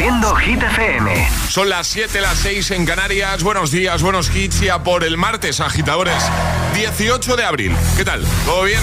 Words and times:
Haciendo 0.00 0.34
Hit 0.36 0.62
FM. 0.62 1.28
Son 1.50 1.68
las 1.68 1.86
7, 1.88 2.22
las 2.22 2.38
6 2.38 2.70
en 2.70 2.86
Canarias. 2.86 3.42
Buenos 3.42 3.70
días, 3.70 4.00
buenos 4.00 4.34
hits 4.34 4.60
ya 4.60 4.82
por 4.82 5.04
el 5.04 5.18
martes, 5.18 5.60
agitadores. 5.60 6.22
18 6.72 7.36
de 7.36 7.44
abril. 7.44 7.76
¿Qué 7.98 8.04
tal? 8.06 8.24
¿Todo 8.46 8.62
bien? 8.62 8.80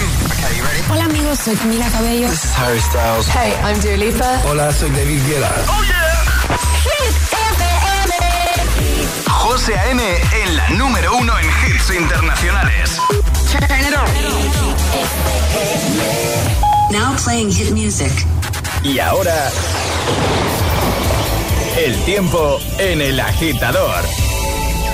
Hola 0.88 1.06
amigos, 1.06 1.40
soy 1.40 1.56
Camila 1.56 1.88
Cabello. 1.90 2.28
This 2.28 2.44
is 2.44 2.56
Harry 2.56 2.80
Styles. 2.80 3.26
Hey, 3.34 3.52
I'm 3.64 3.80
Dua 3.80 3.96
Lipa. 3.96 4.42
Hola, 4.44 4.72
soy 4.72 4.90
David 4.90 5.20
Guetta. 5.26 5.52
Oh 5.66 5.82
yeah. 5.82 6.08
Hit 6.84 7.16
FM. 7.32 8.14
José 9.28 9.76
A.M. 9.76 10.00
en 10.44 10.56
la 10.56 10.68
número 10.68 11.16
uno 11.16 11.36
en 11.36 11.46
hits 11.46 11.90
internacionales. 11.90 12.96
Now 16.92 17.16
playing 17.16 17.50
hit 17.50 17.72
music. 17.72 18.12
Y 18.84 19.00
ahora 19.00 19.50
el 21.76 21.96
tiempo 22.04 22.58
en 22.78 23.00
el 23.00 23.20
agitador. 23.20 24.04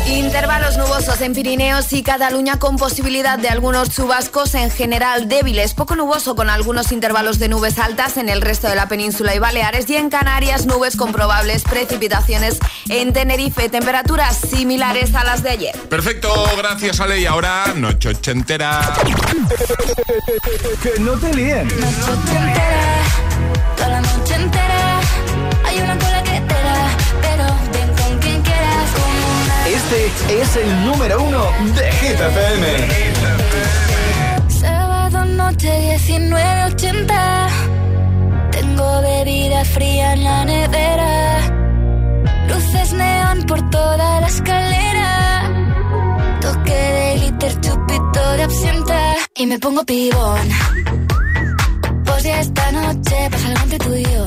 Intervalos 0.06 0.76
nubosos 0.76 1.22
en 1.22 1.32
Pirineos 1.32 1.90
y 1.94 2.02
Cataluña 2.02 2.58
con 2.58 2.76
posibilidad 2.76 3.38
de 3.38 3.48
algunos 3.48 3.88
chubascos 3.88 4.54
en 4.54 4.70
general 4.70 5.28
débiles, 5.28 5.72
poco 5.72 5.96
nuboso 5.96 6.36
con 6.36 6.50
algunos 6.50 6.92
intervalos 6.92 7.38
de 7.38 7.48
nubes 7.48 7.78
altas 7.78 8.18
en 8.18 8.28
el 8.28 8.42
resto 8.42 8.68
de 8.68 8.76
la 8.76 8.86
península 8.86 9.34
y 9.34 9.38
Baleares 9.38 9.88
y 9.88 9.96
en 9.96 10.10
Canarias 10.10 10.66
nubes 10.66 10.96
con 10.96 11.12
probables 11.12 11.62
precipitaciones 11.62 12.58
en 12.90 13.14
Tenerife, 13.14 13.70
temperaturas 13.70 14.36
similares 14.36 15.14
a 15.14 15.24
las 15.24 15.42
de 15.42 15.50
ayer. 15.50 15.78
Perfecto, 15.88 16.30
gracias 16.58 17.00
Ale 17.00 17.20
y 17.20 17.26
ahora 17.26 17.72
noche 17.74 18.10
ochentera. 18.10 18.94
que 20.82 21.00
no 21.00 21.12
te 21.12 21.32
líen. 21.32 21.66
Noche 21.66 22.12
ochentera, 22.12 23.02
toda 23.74 23.88
la 23.88 24.00
noche 24.02 24.34
entera, 24.34 25.00
hay 25.64 25.78
una 25.78 25.98
cola 25.98 26.22
que 26.22 26.33
Este 29.84 30.40
es 30.40 30.56
el 30.56 30.86
número 30.86 31.22
uno 31.22 31.44
de 31.76 31.92
Hit 31.92 32.18
FM. 32.18 32.66
Sábado 34.48 35.26
noche 35.26 35.98
19.80 35.98 37.48
Tengo 38.50 39.02
bebida 39.02 39.62
fría 39.66 40.14
en 40.14 40.24
la 40.24 40.44
nevera. 40.46 41.38
Luces 42.48 42.92
neón 42.94 43.42
por 43.46 43.68
toda 43.68 44.20
la 44.22 44.26
escalera. 44.26 45.50
Toque 46.40 46.72
de 46.72 47.16
glitter, 47.18 47.60
chupito 47.60 48.32
de 48.38 48.42
absenta. 48.42 49.16
Y 49.36 49.46
me 49.46 49.58
pongo 49.58 49.84
pibón. 49.84 50.48
Pues 52.06 52.22
ya 52.22 52.40
esta 52.40 52.72
noche 52.72 53.28
pasa 53.30 53.48
algo 53.48 53.62
entre 53.64 53.78
tú 53.78 53.94
y 53.94 54.04
yo 54.04 54.26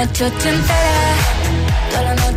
Noche 0.00 0.24
ochentera, 0.24 1.14
toda 1.90 2.14
la 2.14 2.29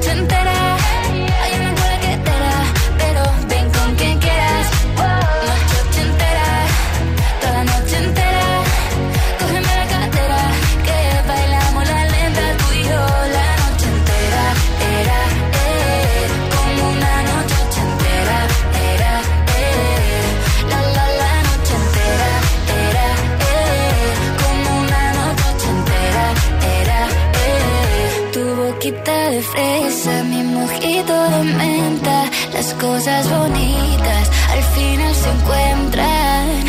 cosas 32.83 33.29
bonitas 33.29 34.29
al 34.49 34.63
final 34.75 35.15
se 35.15 35.29
encuentran. 35.29 36.65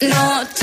Noche 0.00 0.57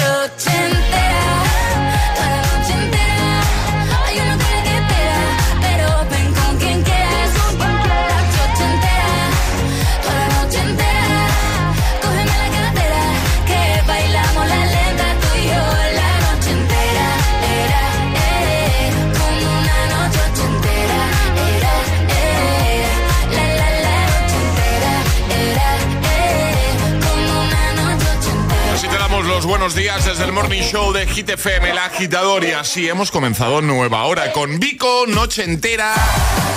días 29.96 30.06
desde 30.06 30.24
el 30.24 30.32
Morning 30.32 30.62
Show 30.62 30.92
de 30.92 31.06
Hit 31.08 31.30
FM, 31.30 31.72
el 31.72 31.78
agitador. 31.78 32.44
Y 32.44 32.52
así 32.52 32.88
hemos 32.88 33.12
comenzado 33.12 33.62
nueva 33.62 34.04
hora 34.06 34.32
con 34.32 34.60
Vico, 34.60 35.06
noche 35.08 35.44
entera. 35.44 35.94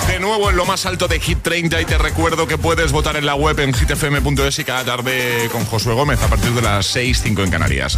De 0.07 0.19
nuevo 0.19 0.49
en 0.49 0.57
lo 0.57 0.65
más 0.65 0.85
alto 0.85 1.07
de 1.07 1.19
Hit 1.19 1.39
30. 1.41 1.81
Y 1.81 1.85
te 1.85 1.97
recuerdo 1.97 2.47
que 2.47 2.57
puedes 2.57 2.91
votar 2.91 3.15
en 3.15 3.25
la 3.25 3.35
web 3.35 3.59
en 3.59 3.73
hitfm.es 3.73 4.59
y 4.59 4.63
cada 4.63 4.83
tarde 4.83 5.49
con 5.51 5.65
Josué 5.65 5.93
Gómez 5.93 6.21
a 6.21 6.27
partir 6.27 6.51
de 6.51 6.61
las 6.61 6.87
6, 6.87 7.21
5 7.23 7.43
en 7.43 7.51
Canarias. 7.51 7.97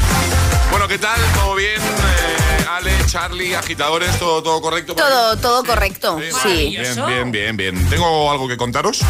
Bueno, 0.70 0.88
¿qué 0.88 0.98
tal? 0.98 1.20
¿Todo 1.36 1.56
bien? 1.56 1.80
Eh, 1.80 2.66
Ale, 2.70 2.92
Charlie, 3.08 3.56
agitadores, 3.56 4.18
¿todo, 4.20 4.44
todo 4.44 4.62
correcto? 4.62 4.96
Todo, 4.96 5.38
todo 5.38 5.64
correcto, 5.64 6.20
sí. 6.44 6.78
Bien, 6.78 7.06
bien, 7.06 7.32
bien, 7.32 7.58
bien. 7.58 7.90
Tengo 7.90 8.32
algo 8.32 8.48
que 8.48 8.58
contaros. 8.58 9.02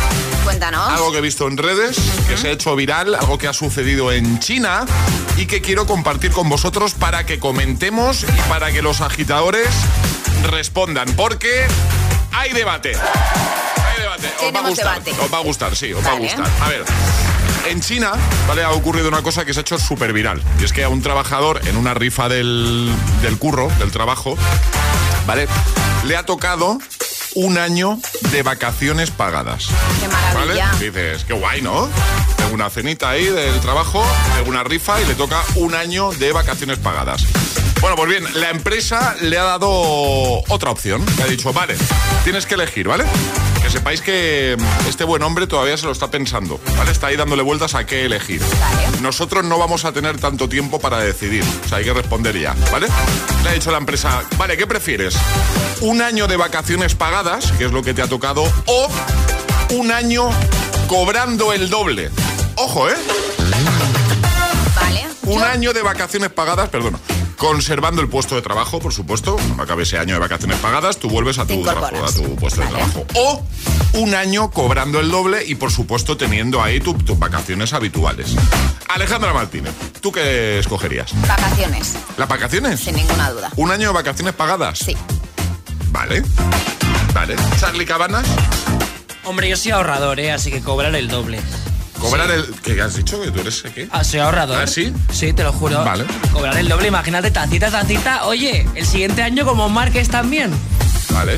Cuéntanos. 0.44 0.90
Algo 0.90 1.12
que 1.12 1.20
he 1.20 1.22
visto 1.22 1.48
en 1.48 1.58
redes, 1.58 1.98
que 2.28 2.38
se 2.38 2.50
ha 2.50 2.52
hecho 2.52 2.76
viral, 2.76 3.16
algo 3.16 3.38
que 3.38 3.48
ha 3.48 3.54
sucedido 3.54 4.12
en 4.12 4.40
China 4.40 4.86
y 5.38 5.46
que 5.46 5.62
quiero 5.62 5.86
compartir 5.86 6.21
con 6.30 6.50
vosotros 6.50 6.94
para 6.94 7.26
que 7.26 7.40
comentemos 7.40 8.24
y 8.24 8.50
para 8.50 8.72
que 8.72 8.82
los 8.82 9.02
agitadores 9.02 9.70
respondan. 10.44 11.12
Porque 11.16 11.66
hay 12.32 12.52
debate. 12.52 12.94
Hay 12.96 14.02
debate. 14.02 14.28
Os 14.46 14.54
va 14.54 14.60
a 14.60 14.70
gustar. 14.70 15.04
debate. 15.04 15.24
Os 15.24 15.34
va 15.34 15.38
a 15.38 15.42
gustar, 15.42 15.76
sí, 15.76 15.94
os 15.94 16.06
va 16.06 16.12
a 16.12 16.20
gustar. 16.20 16.48
A 16.62 16.70
ver. 16.70 16.84
En 17.68 17.82
China, 17.82 18.14
¿vale? 18.48 18.64
Ha 18.64 18.72
ocurrido 18.72 19.08
una 19.08 19.22
cosa 19.22 19.46
que 19.46 19.54
se 19.54 19.60
ha 19.60 19.62
hecho 19.62 19.78
súper 19.78 20.14
viral. 20.14 20.42
Y 20.60 20.66
es 20.66 20.74
que 20.74 20.84
a 20.84 20.90
un 20.90 21.02
trabajador 21.02 21.62
en 21.68 21.78
una 21.78 21.94
rifa 21.94 22.28
del, 22.28 22.92
del 23.22 23.38
curro, 23.38 23.70
del 23.80 23.92
trabajo, 23.92 24.36
¿vale? 25.28 25.48
Le 26.06 26.18
ha 26.18 26.26
tocado 26.26 26.80
un 27.36 27.58
año 27.58 28.00
de 28.32 28.44
vacaciones 28.44 29.12
pagadas. 29.12 29.68
Qué 30.00 30.08
maravilla. 30.08 30.72
¿Vale? 30.72 30.86
Dices, 30.86 31.24
qué 31.26 31.34
guay, 31.34 31.62
¿no? 31.62 31.90
Tengo 32.38 32.54
una 32.54 32.70
cenita 32.70 33.10
ahí 33.10 33.26
del 33.26 33.60
trabajo, 33.60 34.04
tengo 34.36 34.50
una 34.50 34.64
rifa 34.64 35.02
y 35.02 35.06
le 35.06 35.16
toca 35.16 35.42
un 35.56 35.76
año 35.76 36.12
de 36.14 36.32
vacaciones 36.32 36.80
pagadas. 36.80 37.24
Bueno, 37.82 37.96
pues 37.96 38.10
bien, 38.10 38.26
la 38.40 38.52
empresa 38.52 39.16
le 39.22 39.38
ha 39.40 39.44
dado 39.44 39.70
otra 40.50 40.70
opción. 40.70 41.04
Le 41.18 41.24
ha 41.24 41.28
dicho, 41.28 41.52
vale, 41.52 41.76
tienes 42.24 42.46
que 42.46 42.54
elegir, 42.54 42.88
¿vale? 42.88 43.06
Que 43.64 43.70
sepáis 43.72 44.02
que 44.02 44.56
este 44.88 45.04
buen 45.04 45.24
hombre 45.24 45.48
todavía 45.48 45.76
se 45.78 45.88
lo 45.88 45.92
está 45.92 46.12
pensando, 46.12 46.60
¿vale? 46.78 46.92
Está 46.92 47.08
ahí 47.08 47.16
dándole 47.16 47.42
vueltas 47.42 47.74
a 47.74 47.86
qué 47.86 48.06
elegir. 48.06 48.42
Nosotros 49.02 49.44
no 49.46 49.58
vamos 49.58 49.84
a 49.86 49.92
tener 49.92 50.20
tanto 50.20 50.48
tiempo 50.48 50.80
para 50.80 51.00
decidir, 51.00 51.44
o 51.66 51.68
sea, 51.68 51.80
hay 51.80 51.84
que 51.86 51.94
responder 51.94 52.40
ya, 52.40 52.56
¿vale? 52.72 52.88
Le 53.44 53.50
ha 53.50 53.54
dicho 53.54 53.72
la 53.72 53.80
empresa, 53.80 54.22
vale, 54.38 54.58
¿qué 54.58 54.68
prefieres? 54.68 55.16
¿Un 55.82 56.04
año 56.04 56.28
de 56.28 56.38
vacaciones 56.38 56.94
pagadas, 56.94 57.52
que 57.54 57.66
es 57.66 57.72
lo 57.72 57.82
que 57.82 57.96
te 57.96 58.04
ha 58.04 58.08
tocado, 58.08 58.44
o 58.68 58.88
un 59.72 59.92
año 59.92 60.30
cobrando 60.88 61.52
el 61.52 61.70
doble? 61.72 62.12
Ojo, 62.58 62.90
¿eh? 62.90 62.96
Vale. 64.76 65.08
Un 65.24 65.40
Yo- 65.40 65.46
año 65.46 65.74
de 65.74 65.82
vacaciones 65.82 66.30
pagadas, 66.30 66.70
perdona. 66.70 67.00
Conservando 67.42 68.04
el 68.04 68.08
puesto 68.08 68.36
de 68.36 68.44
trabajo, 68.44 68.80
por 68.80 68.94
supuesto. 68.94 69.34
Cuando 69.36 69.64
acabe 69.64 69.82
ese 69.82 69.98
año 69.98 70.14
de 70.14 70.20
vacaciones 70.20 70.60
pagadas, 70.60 70.98
tú 70.98 71.10
vuelves 71.10 71.40
a 71.40 71.48
tu 71.48 71.64
trabajo, 71.64 72.06
a 72.06 72.12
tu 72.14 72.36
puesto 72.36 72.62
de 72.62 72.68
trabajo. 72.68 73.04
O 73.16 73.44
un 73.94 74.14
año 74.14 74.52
cobrando 74.52 75.00
el 75.00 75.10
doble 75.10 75.44
y, 75.48 75.56
por 75.56 75.72
supuesto, 75.72 76.16
teniendo 76.16 76.62
ahí 76.62 76.80
tu- 76.80 76.94
tus 76.94 77.18
vacaciones 77.18 77.74
habituales. 77.74 78.36
Alejandra 78.90 79.34
Martínez, 79.34 79.74
¿tú 80.02 80.12
qué 80.12 80.60
escogerías? 80.60 81.20
Vacaciones, 81.28 81.96
¿Las 82.16 82.30
vacaciones? 82.30 82.80
sin 82.80 82.96
ninguna 82.96 83.32
duda. 83.32 83.50
¿Un 83.56 83.72
año 83.72 83.88
de 83.88 83.94
vacaciones 83.96 84.36
pagadas? 84.36 84.78
Sí. 84.78 84.96
Vale. 85.92 86.22
Vale. 87.16 87.36
Charlie 87.60 87.88
Cabanas, 87.88 88.28
Hombre, 89.24 89.50
yo 89.50 89.58
soy 89.58 89.72
ahorrador, 89.72 90.20
¿eh? 90.20 90.32
Así 90.32 90.52
que 90.52 90.62
cobrar 90.62 90.94
el 90.96 91.08
doble. 91.08 91.40
Cobrar 92.02 92.30
el. 92.32 92.46
¿Qué 92.64 92.82
has 92.82 92.96
dicho? 92.96 93.22
¿Que 93.22 93.32
tú 93.32 93.40
eres 93.42 93.64
qué? 93.74 93.88
Ah, 93.92 94.04
soy 94.04 94.20
ahorrador. 94.20 94.58
¿Ah, 94.62 94.68
sí? 94.68 94.94
Sí, 95.12 95.34
te 95.34 95.44
lo 95.44 95.54
juro. 95.54 95.84
Vale. 95.84 96.06
Cobrar 96.34 96.58
el 96.58 96.68
doble, 96.68 96.88
imagínate, 96.88 97.32
tacita, 97.32 97.70
tacita. 97.72 98.26
Oye, 98.26 98.68
el 98.76 98.86
siguiente 98.86 99.22
año 99.22 99.46
como 99.46 99.70
marques 99.70 100.10
también. 100.10 100.52
Vale. 101.12 101.38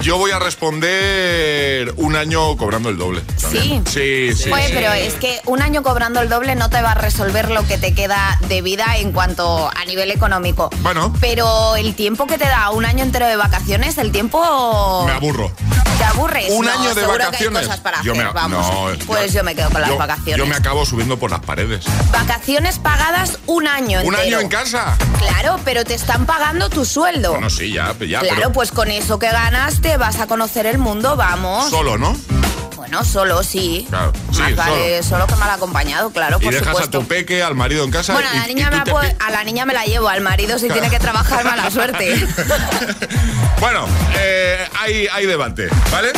Yo 0.00 0.18
voy 0.18 0.32
a 0.32 0.40
responder 0.40 1.94
un 1.96 2.16
año 2.16 2.56
cobrando 2.56 2.88
el 2.88 2.98
doble. 2.98 3.20
también. 3.40 3.86
Sí, 3.86 4.34
sí. 4.34 4.50
Oye, 4.50 4.66
sí. 4.66 4.72
pero 4.74 4.92
es 4.92 5.14
que 5.14 5.40
un 5.46 5.62
año 5.62 5.84
cobrando 5.84 6.20
el 6.20 6.28
doble 6.28 6.56
no 6.56 6.70
te 6.70 6.82
va 6.82 6.92
a 6.92 6.94
resolver 6.94 7.50
lo 7.50 7.64
que 7.68 7.78
te 7.78 7.94
queda 7.94 8.36
de 8.48 8.62
vida 8.62 8.96
en 8.96 9.12
cuanto 9.12 9.70
a 9.70 9.84
nivel 9.84 10.10
económico. 10.10 10.70
Bueno. 10.80 11.14
Pero 11.20 11.76
el 11.76 11.94
tiempo 11.94 12.26
que 12.26 12.36
te 12.36 12.46
da 12.46 12.70
un 12.70 12.84
año 12.84 13.04
entero 13.04 13.26
de 13.26 13.36
vacaciones, 13.36 13.96
el 13.98 14.10
tiempo... 14.10 15.04
Me 15.06 15.12
aburro. 15.12 15.52
¿Te 16.02 16.08
aburres? 16.08 16.50
Un 16.50 16.64
No, 16.66 16.72
año 16.72 16.94
de 16.96 17.06
vacaciones. 17.06 17.68
Para 17.80 18.02
Yo 18.02 18.10
hacer, 18.12 18.24
me- 18.26 18.32
vamos. 18.32 18.66
no, 18.98 19.06
pues 19.06 19.32
yo, 19.32 19.44
me 19.44 19.54
quedo 19.54 19.70
con 19.70 19.80
las 19.82 19.90
yo- 19.90 19.96
vacaciones. 19.98 20.36
Yo 20.36 20.46
me 20.46 20.56
acabo 20.56 20.84
subiendo 20.84 21.16
por 21.16 21.30
las 21.30 21.38
paredes. 21.40 21.84
Vacaciones 22.10 22.80
pagadas 22.80 23.38
un 23.46 23.68
año 23.68 24.00
¿Un 24.02 24.16
año 24.16 24.40
en 24.40 24.48
casa? 24.48 24.96
Claro, 25.20 25.60
pero 25.64 25.84
te 25.84 25.94
están 25.94 26.26
pagando 26.26 26.68
tu 26.70 26.84
sueldo. 26.84 27.30
Bueno, 27.34 27.48
sí, 27.50 27.72
ya, 27.72 27.94
ya. 28.00 28.18
claro, 28.18 28.34
pero 28.34 28.52
pues 28.52 28.72
con 28.72 28.90
eso 28.90 29.20
que 29.20 29.28
ganas 29.30 29.80
te 29.80 29.96
vas 29.96 30.18
a 30.18 30.26
conocer 30.26 30.66
el 30.66 30.78
mundo, 30.78 31.14
vamos. 31.14 31.70
Solo, 31.70 31.96
¿no? 31.96 32.16
Bueno, 32.92 33.06
solo 33.06 33.42
sí. 33.42 33.86
Claro, 33.88 34.12
sí, 34.32 34.42
Más 34.42 34.54
vale 34.54 35.02
solo 35.02 35.26
que 35.26 35.34
mal 35.36 35.48
acompañado, 35.48 36.10
claro, 36.10 36.36
Y 36.38 36.44
por 36.44 36.52
dejas 36.52 36.68
supuesto. 36.68 36.98
a 36.98 37.00
tu 37.00 37.08
peque, 37.08 37.42
al 37.42 37.54
marido 37.54 37.84
en 37.84 37.90
casa. 37.90 38.12
Bueno, 38.12 38.28
y 38.46 38.54
me 38.54 38.70
la 38.70 38.84
puedo- 38.84 39.10
a 39.18 39.30
la 39.30 39.44
niña 39.44 39.64
me 39.64 39.72
la 39.72 39.84
llevo, 39.86 40.10
al 40.10 40.20
marido 40.20 40.58
si 40.58 40.68
tiene 40.68 40.90
que 40.90 40.98
trabajar 40.98 41.42
mala 41.42 41.70
suerte. 41.70 42.22
bueno, 43.60 43.86
eh, 44.18 44.68
hay, 44.78 45.08
hay 45.10 45.24
debate, 45.24 45.68
¿vale? 45.90 46.12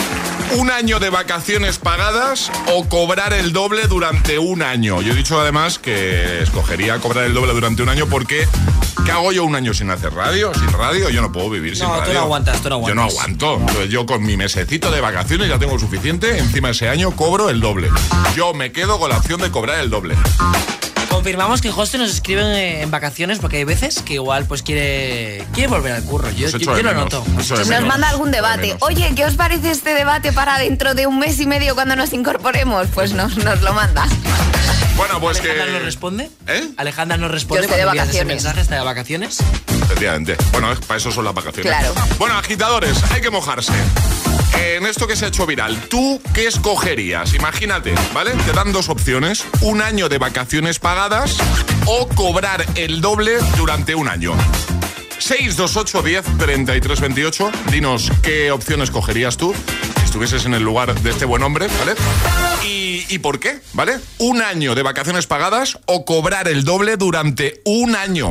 Un 0.52 0.70
año 0.70 1.00
de 1.00 1.10
vacaciones 1.10 1.78
pagadas 1.78 2.50
o 2.72 2.88
cobrar 2.88 3.32
el 3.32 3.52
doble 3.52 3.86
durante 3.88 4.38
un 4.38 4.62
año. 4.62 5.02
Yo 5.02 5.12
he 5.12 5.16
dicho 5.16 5.40
además 5.40 5.78
que 5.78 6.42
escogería 6.42 6.98
cobrar 6.98 7.24
el 7.24 7.34
doble 7.34 7.52
durante 7.52 7.82
un 7.82 7.88
año 7.88 8.06
porque 8.06 8.46
¿qué 9.04 9.10
hago 9.10 9.32
yo 9.32 9.44
un 9.44 9.56
año 9.56 9.74
sin 9.74 9.90
hacer 9.90 10.12
radio? 10.14 10.52
Sin 10.54 10.68
radio 10.72 11.10
yo 11.10 11.20
no 11.22 11.32
puedo 11.32 11.50
vivir 11.50 11.76
sin 11.76 11.86
No, 11.86 11.94
tú 11.94 12.00
radio. 12.00 12.14
no 12.14 12.20
aguantas, 12.20 12.60
tú 12.62 12.68
no 12.68 12.86
Yo 12.86 12.94
no 12.94 13.02
aguantas. 13.02 13.18
aguanto. 13.42 13.56
Entonces 13.60 13.90
yo 13.90 14.06
con 14.06 14.22
mi 14.24 14.36
mesecito 14.36 14.90
de 14.92 15.00
vacaciones 15.00 15.48
ya 15.48 15.58
tengo 15.58 15.78
suficiente. 15.78 16.38
Encima 16.38 16.70
ese 16.70 16.88
año 16.88 17.10
cobro 17.12 17.50
el 17.50 17.60
doble. 17.60 17.88
Yo 18.36 18.54
me 18.54 18.70
quedo 18.70 18.98
con 19.00 19.10
la 19.10 19.18
opción 19.18 19.40
de 19.40 19.50
cobrar 19.50 19.80
el 19.80 19.90
doble. 19.90 20.14
Confirmamos 21.24 21.62
que 21.62 21.70
José 21.70 21.96
nos 21.96 22.10
escribe 22.10 22.42
en, 22.42 22.82
en 22.82 22.90
vacaciones 22.90 23.38
porque 23.38 23.56
hay 23.56 23.64
veces 23.64 24.02
que 24.02 24.12
igual 24.12 24.44
pues 24.44 24.62
quiere, 24.62 25.42
quiere 25.54 25.68
volver 25.70 25.92
al 25.92 26.02
curro. 26.04 26.30
Yo, 26.32 26.50
yo 26.50 26.82
lo 26.82 26.92
noto. 26.92 27.24
de 27.26 27.32
Nos 27.32 27.66
menos, 27.66 27.88
manda 27.88 28.10
algún 28.10 28.30
de 28.30 28.36
debate. 28.36 28.76
Oye, 28.80 29.10
¿qué 29.16 29.24
os 29.24 29.32
parece 29.34 29.70
este 29.70 29.94
debate 29.94 30.34
para 30.34 30.58
dentro 30.58 30.92
de 30.92 31.06
un 31.06 31.18
mes 31.18 31.40
y 31.40 31.46
medio 31.46 31.74
cuando 31.74 31.96
nos 31.96 32.12
incorporemos? 32.12 32.88
Pues 32.92 33.14
nos, 33.14 33.38
nos 33.38 33.62
lo 33.62 33.72
manda. 33.72 34.06
Bueno, 34.96 35.18
pues 35.18 35.40
que... 35.40 35.48
¿Alejandra 35.50 35.72
nos 35.78 35.84
responde? 35.86 36.30
¿Eh? 36.46 36.68
Alejandra 36.76 37.16
nos 37.16 37.30
responde 37.30 37.62
Yo 37.62 37.70
estoy 37.70 37.78
de 37.78 37.88
envías 37.88 38.08
ese 38.08 38.18
vacaciones. 38.18 38.44
mensaje, 38.44 38.60
está 38.60 38.74
de 38.74 38.84
vacaciones. 38.84 39.38
Efectivamente. 39.82 40.36
Bueno, 40.52 40.74
para 40.86 40.98
eso 40.98 41.10
son 41.10 41.24
las 41.24 41.32
vacaciones. 41.32 41.72
Claro. 41.72 41.94
Bueno, 42.18 42.36
agitadores, 42.36 43.02
hay 43.12 43.22
que 43.22 43.30
mojarse. 43.30 43.72
En 44.58 44.86
esto 44.86 45.06
que 45.06 45.16
se 45.16 45.24
ha 45.24 45.28
hecho 45.28 45.46
viral, 45.46 45.76
¿tú 45.88 46.20
qué 46.32 46.46
escogerías? 46.46 47.34
Imagínate, 47.34 47.94
¿vale? 48.12 48.32
Te 48.46 48.52
dan 48.52 48.72
dos 48.72 48.88
opciones. 48.88 49.44
Un 49.60 49.82
año 49.82 50.08
de 50.08 50.18
vacaciones 50.18 50.78
pagadas 50.78 51.36
o 51.86 52.08
cobrar 52.08 52.64
el 52.74 53.00
doble 53.00 53.38
durante 53.56 53.94
un 53.94 54.08
año. 54.08 54.34
628 55.18 56.02
10 56.02 56.38
33 56.38 57.00
28. 57.00 57.50
Dinos 57.70 58.10
qué 58.22 58.50
opción 58.50 58.82
escogerías 58.82 59.36
tú 59.36 59.54
si 59.96 60.04
estuvieses 60.04 60.44
en 60.46 60.54
el 60.54 60.62
lugar 60.62 60.94
de 60.94 61.10
este 61.10 61.24
buen 61.24 61.42
hombre, 61.42 61.66
¿vale? 61.78 61.94
Y, 62.64 63.04
y 63.08 63.18
por 63.18 63.40
qué, 63.40 63.60
¿vale? 63.72 63.98
Un 64.18 64.42
año 64.42 64.74
de 64.74 64.82
vacaciones 64.82 65.26
pagadas 65.26 65.78
o 65.86 66.04
cobrar 66.04 66.46
el 66.48 66.64
doble 66.64 66.96
durante 66.96 67.60
un 67.64 67.96
año. 67.96 68.30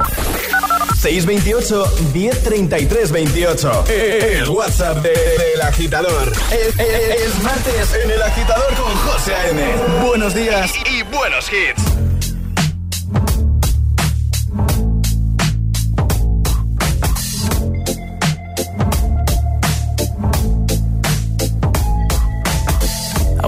628 1.04 1.86
1033 2.14 3.12
28. 3.12 3.84
El 3.90 4.48
WhatsApp 4.50 5.00
de- 5.04 5.10
del 5.10 5.62
agitador. 5.62 6.32
Es, 6.50 6.80
es- 6.80 7.22
es 7.28 7.44
martes 7.44 7.94
en 8.02 8.10
el 8.10 8.22
agitador 8.22 8.74
con 8.76 8.94
José 8.96 9.34
A.M. 9.36 9.62
Buenos 10.06 10.34
días 10.34 10.72
y 10.90 11.04
buenos 11.14 11.50
hits. 11.52 11.84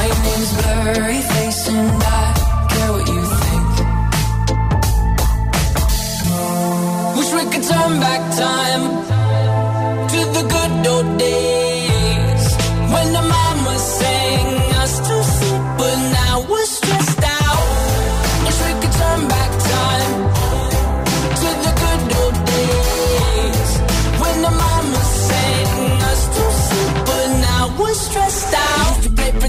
my 0.00 0.06
name's 0.06 0.52
blurry 0.56 1.20
face 1.20 1.68
and 1.68 1.90
I 1.92 2.32
care 2.70 2.90
what 2.94 3.06
you 3.06 3.22
think. 3.42 3.70
Wish 7.16 7.30
we 7.36 7.42
could 7.52 7.64
turn 7.68 8.00
back 8.00 8.22
time. 8.34 8.89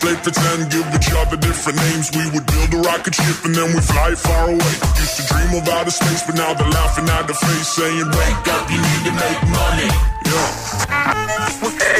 Play 0.00 0.14
pretend, 0.22 0.70
give 0.70 0.86
each 0.94 1.10
other 1.12 1.36
different 1.36 1.78
names. 1.78 2.10
We 2.14 2.24
would 2.30 2.46
build 2.46 2.74
a 2.74 2.80
rocket 2.88 3.14
ship 3.14 3.44
and 3.44 3.54
then 3.54 3.72
we 3.74 3.80
fly 3.80 4.14
far 4.14 4.50
away. 4.50 4.74
Used 5.00 5.16
to 5.18 5.22
dream 5.30 5.54
of 5.60 5.68
outer 5.68 5.90
space, 5.90 6.22
but 6.26 6.34
now 6.36 6.52
they're 6.54 6.68
laughing 6.68 7.08
at 7.08 7.26
the 7.26 7.34
face, 7.34 7.68
saying, 7.68 8.06
Wake 8.06 8.46
up, 8.54 8.70
you 8.70 8.78
need 8.78 9.02
to 9.08 9.12
make 9.12 9.40
money. 9.50 9.90
Yeah. 10.26 10.52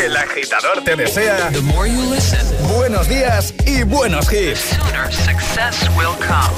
El 0.04 0.16
agitador 0.16 0.84
te 0.84 0.94
desea 0.96 1.50
The 1.50 1.62
more 1.62 1.86
you 1.86 2.02
listen, 2.10 2.44
buenos 2.76 3.08
días 3.08 3.54
y 3.64 3.82
buenos 3.82 4.28
hits. 4.30 4.60
sooner 4.60 5.10
success 5.10 5.88
will 5.96 6.14
come. 6.20 6.54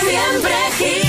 Siempre 0.00 0.54
hits. 0.78 1.07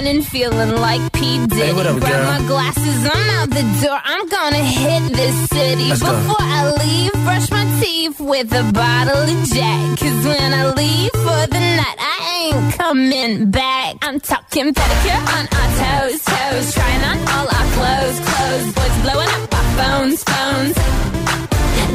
Morning 0.00 0.22
feeling 0.22 0.76
like 0.76 1.12
P. 1.12 1.46
Diddy. 1.46 1.60
Hey, 1.60 1.72
what 1.74 1.86
up, 1.86 2.00
Grab 2.00 2.10
girl? 2.10 2.24
my 2.24 2.46
glasses, 2.46 3.00
I'm 3.04 3.30
out 3.36 3.50
the 3.50 3.64
door. 3.82 4.00
I'm 4.02 4.26
gonna 4.28 4.64
hit 4.64 5.12
this 5.12 5.36
city. 5.50 5.88
Let's 5.90 6.02
go. 6.02 6.16
Before 6.16 6.36
I 6.40 6.72
leave, 6.82 7.12
brush 7.12 7.50
my 7.50 7.64
teeth 7.80 8.18
with 8.18 8.50
a 8.52 8.64
bottle 8.72 9.28
of 9.28 9.44
Jack. 9.52 9.98
Cause 10.00 10.24
when 10.24 10.54
I 10.54 10.72
leave 10.72 11.12
for 11.12 11.42
the 11.54 11.60
night, 11.80 11.98
I 11.98 12.18
ain't 12.40 12.74
coming 12.78 13.50
back. 13.50 13.96
I'm 14.00 14.18
talking 14.20 14.72
pedicure 14.72 15.22
on 15.36 15.44
our 15.58 15.68
toes, 15.80 16.24
toes. 16.24 16.74
Trying 16.74 17.04
on 17.10 17.18
all 17.34 17.46
our 17.58 17.68
clothes, 17.76 18.18
clothes. 18.24 18.66
Boys 18.76 18.96
blowing 19.04 19.30
up 19.36 19.54
our 19.58 19.68
phones, 19.78 20.24
phones. 20.24 20.76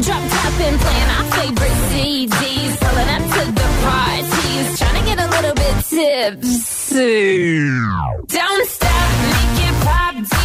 Drop 0.05 0.21
top 0.29 0.53
and 0.67 0.77
playing 0.83 1.09
our 1.17 1.25
favorite 1.37 1.77
CDs. 1.89 2.73
Pulling 2.83 3.09
up 3.17 3.23
to 3.33 3.43
the 3.59 3.67
parties. 3.81 4.77
Trying 4.77 4.97
to 4.99 5.05
get 5.09 5.14
little 5.35 5.55
bit 5.55 5.85
tipsy. 5.85 7.59
Don't 8.27 8.67
stop, 8.67 9.11
make 9.21 9.67
it 9.67 9.75
pop. 9.83 10.44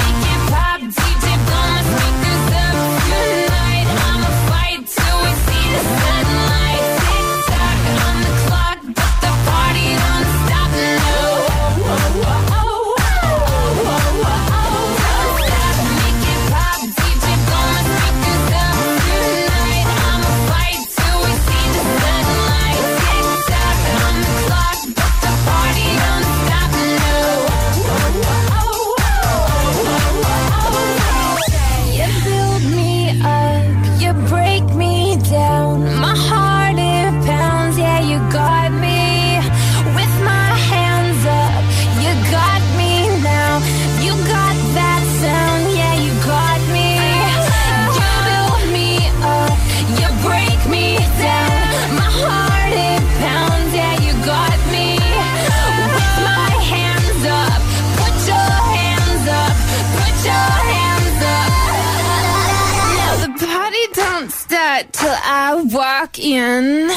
in. 66.19 66.89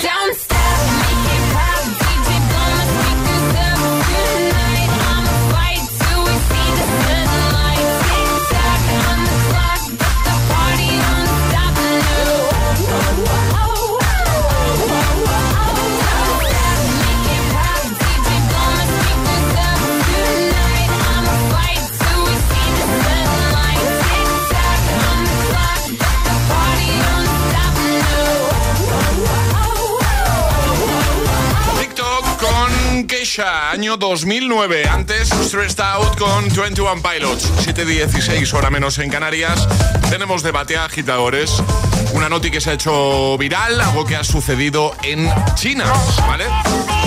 2009. 34.08 34.86
Antes, 34.86 35.30
Stressed 35.30 35.80
Out 35.80 36.18
con 36.18 36.48
21 36.54 37.02
Pilots. 37.02 37.50
7.16 37.66 38.52
hora 38.52 38.68
menos 38.68 38.98
en 38.98 39.08
Canarias. 39.08 39.66
Tenemos 40.10 40.42
debate 40.42 40.76
a 40.76 40.84
agitadores. 40.84 41.50
Una 42.12 42.28
noti 42.28 42.50
que 42.50 42.60
se 42.60 42.70
ha 42.70 42.72
hecho 42.74 43.38
viral, 43.38 43.80
algo 43.80 44.04
que 44.04 44.14
ha 44.14 44.22
sucedido 44.22 44.94
en 45.02 45.32
China, 45.54 45.90
¿vale? 46.28 46.44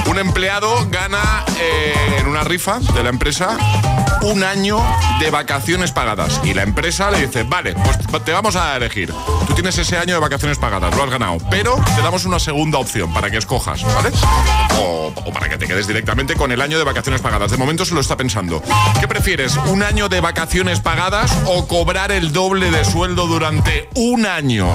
Un 0.08 0.18
empleado 0.18 0.88
gana 0.89 1.46
eh, 1.60 1.94
en 2.20 2.27
una 2.27 2.44
rifa 2.44 2.80
de 2.80 3.04
la 3.04 3.10
empresa 3.10 3.58
un 4.21 4.43
año 4.43 4.79
de 5.19 5.29
vacaciones 5.29 5.91
pagadas. 5.91 6.41
Y 6.43 6.53
la 6.53 6.63
empresa 6.63 7.12
le 7.12 7.25
dice, 7.25 7.43
vale, 7.43 7.75
pues 8.09 8.24
te 8.24 8.31
vamos 8.31 8.55
a 8.55 8.75
elegir. 8.75 9.13
Tú 9.47 9.53
tienes 9.53 9.77
ese 9.77 9.97
año 9.97 10.13
de 10.13 10.19
vacaciones 10.19 10.57
pagadas, 10.57 10.95
lo 10.95 11.03
has 11.03 11.09
ganado. 11.09 11.38
Pero 11.50 11.75
te 11.95 12.01
damos 12.01 12.25
una 12.25 12.39
segunda 12.39 12.77
opción 12.77 13.13
para 13.13 13.29
que 13.29 13.38
escojas, 13.38 13.83
¿vale? 13.83 14.09
O, 14.79 15.13
para 15.33 15.50
que 15.50 15.57
te 15.57 15.67
quedes 15.67 15.88
directamente 15.88 16.36
con 16.36 16.51
el 16.51 16.62
año 16.62 16.77
de 16.77 16.83
vacaciones 16.83 17.21
pagadas. 17.21 17.51
De 17.51 17.57
momento 17.57 17.86
se 17.86 17.93
lo 17.93 18.01
está 18.01 18.17
pensando. 18.17 18.62
¿Qué 19.00 19.07
prefieres? 19.07 19.57
¿Un 19.67 19.83
año 19.83 20.09
de 20.09 20.19
vacaciones 20.19 20.79
pagadas 20.79 21.31
o 21.45 21.67
cobrar 21.67 22.12
el 22.12 22.31
doble 22.31 22.71
de 22.71 22.86
sueldo 22.86 23.27
durante 23.27 23.89
un 23.95 24.25
año? 24.25 24.67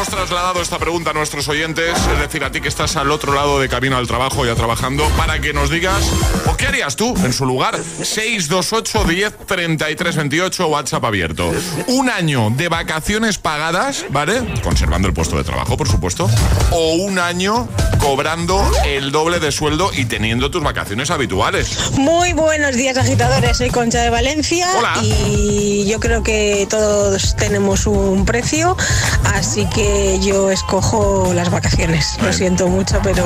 Hemos 0.00 0.14
trasladado 0.14 0.62
esta 0.62 0.78
pregunta 0.78 1.10
a 1.10 1.12
nuestros 1.12 1.46
oyentes, 1.48 1.94
es 1.94 2.18
decir, 2.18 2.42
a 2.42 2.50
ti 2.50 2.62
que 2.62 2.68
estás 2.68 2.96
al 2.96 3.10
otro 3.10 3.34
lado 3.34 3.60
de 3.60 3.68
camino 3.68 3.98
al 3.98 4.06
trabajo 4.06 4.46
ya 4.46 4.54
trabajando, 4.54 5.04
para 5.18 5.42
que 5.42 5.52
nos 5.52 5.68
digas, 5.68 6.02
¿o 6.46 6.56
qué 6.56 6.68
harías 6.68 6.96
tú 6.96 7.14
en 7.22 7.34
su 7.34 7.44
lugar? 7.44 7.78
628 7.78 9.04
10 9.04 9.36
33 9.46 10.16
28, 10.16 10.68
WhatsApp 10.68 11.04
abierto. 11.04 11.52
Un 11.88 12.08
año 12.08 12.48
de 12.48 12.70
vacaciones 12.70 13.36
pagadas, 13.36 14.06
¿vale? 14.08 14.42
Conservando 14.62 15.06
el 15.06 15.12
puesto 15.12 15.36
de 15.36 15.44
trabajo, 15.44 15.76
por 15.76 15.86
supuesto. 15.86 16.30
O 16.70 16.94
un 16.94 17.18
año 17.18 17.68
cobrando 17.98 18.64
el 18.86 19.12
doble 19.12 19.38
de 19.38 19.52
sueldo 19.52 19.90
y 19.92 20.06
teniendo 20.06 20.50
tus 20.50 20.62
vacaciones 20.62 21.10
habituales. 21.10 21.90
Muy 21.92 22.32
buenos 22.32 22.74
días 22.74 22.96
agitadores, 22.96 23.58
soy 23.58 23.68
Concha 23.68 24.00
de 24.00 24.08
Valencia 24.08 24.66
Hola. 24.78 24.94
y 25.02 25.86
yo 25.86 26.00
creo 26.00 26.22
que 26.22 26.66
todos 26.70 27.36
tenemos 27.36 27.86
un 27.86 28.24
precio, 28.24 28.78
así 29.24 29.66
que 29.66 29.89
yo 30.20 30.50
escojo 30.50 31.32
las 31.34 31.50
vacaciones. 31.50 32.18
Lo 32.22 32.32
siento 32.32 32.68
mucho, 32.68 33.00
pero 33.02 33.24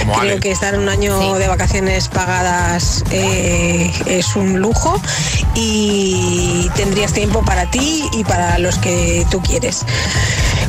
Como 0.00 0.12
creo 0.14 0.32
Ale. 0.32 0.40
que 0.40 0.50
estar 0.50 0.78
un 0.78 0.88
año 0.88 1.20
Sí. 1.20 1.38
de 1.38 1.48
vacaciones 1.48 2.08
pagadas 2.08 3.04
eh, 3.10 3.92
es 4.06 4.36
un 4.36 4.60
lujo 4.60 5.00
y 5.54 6.68
tendrías 6.74 7.12
tiempo 7.12 7.42
para 7.44 7.70
ti 7.70 8.04
y 8.12 8.24
para 8.24 8.58
los 8.58 8.78
que 8.78 9.26
tú 9.30 9.40
quieres. 9.42 9.84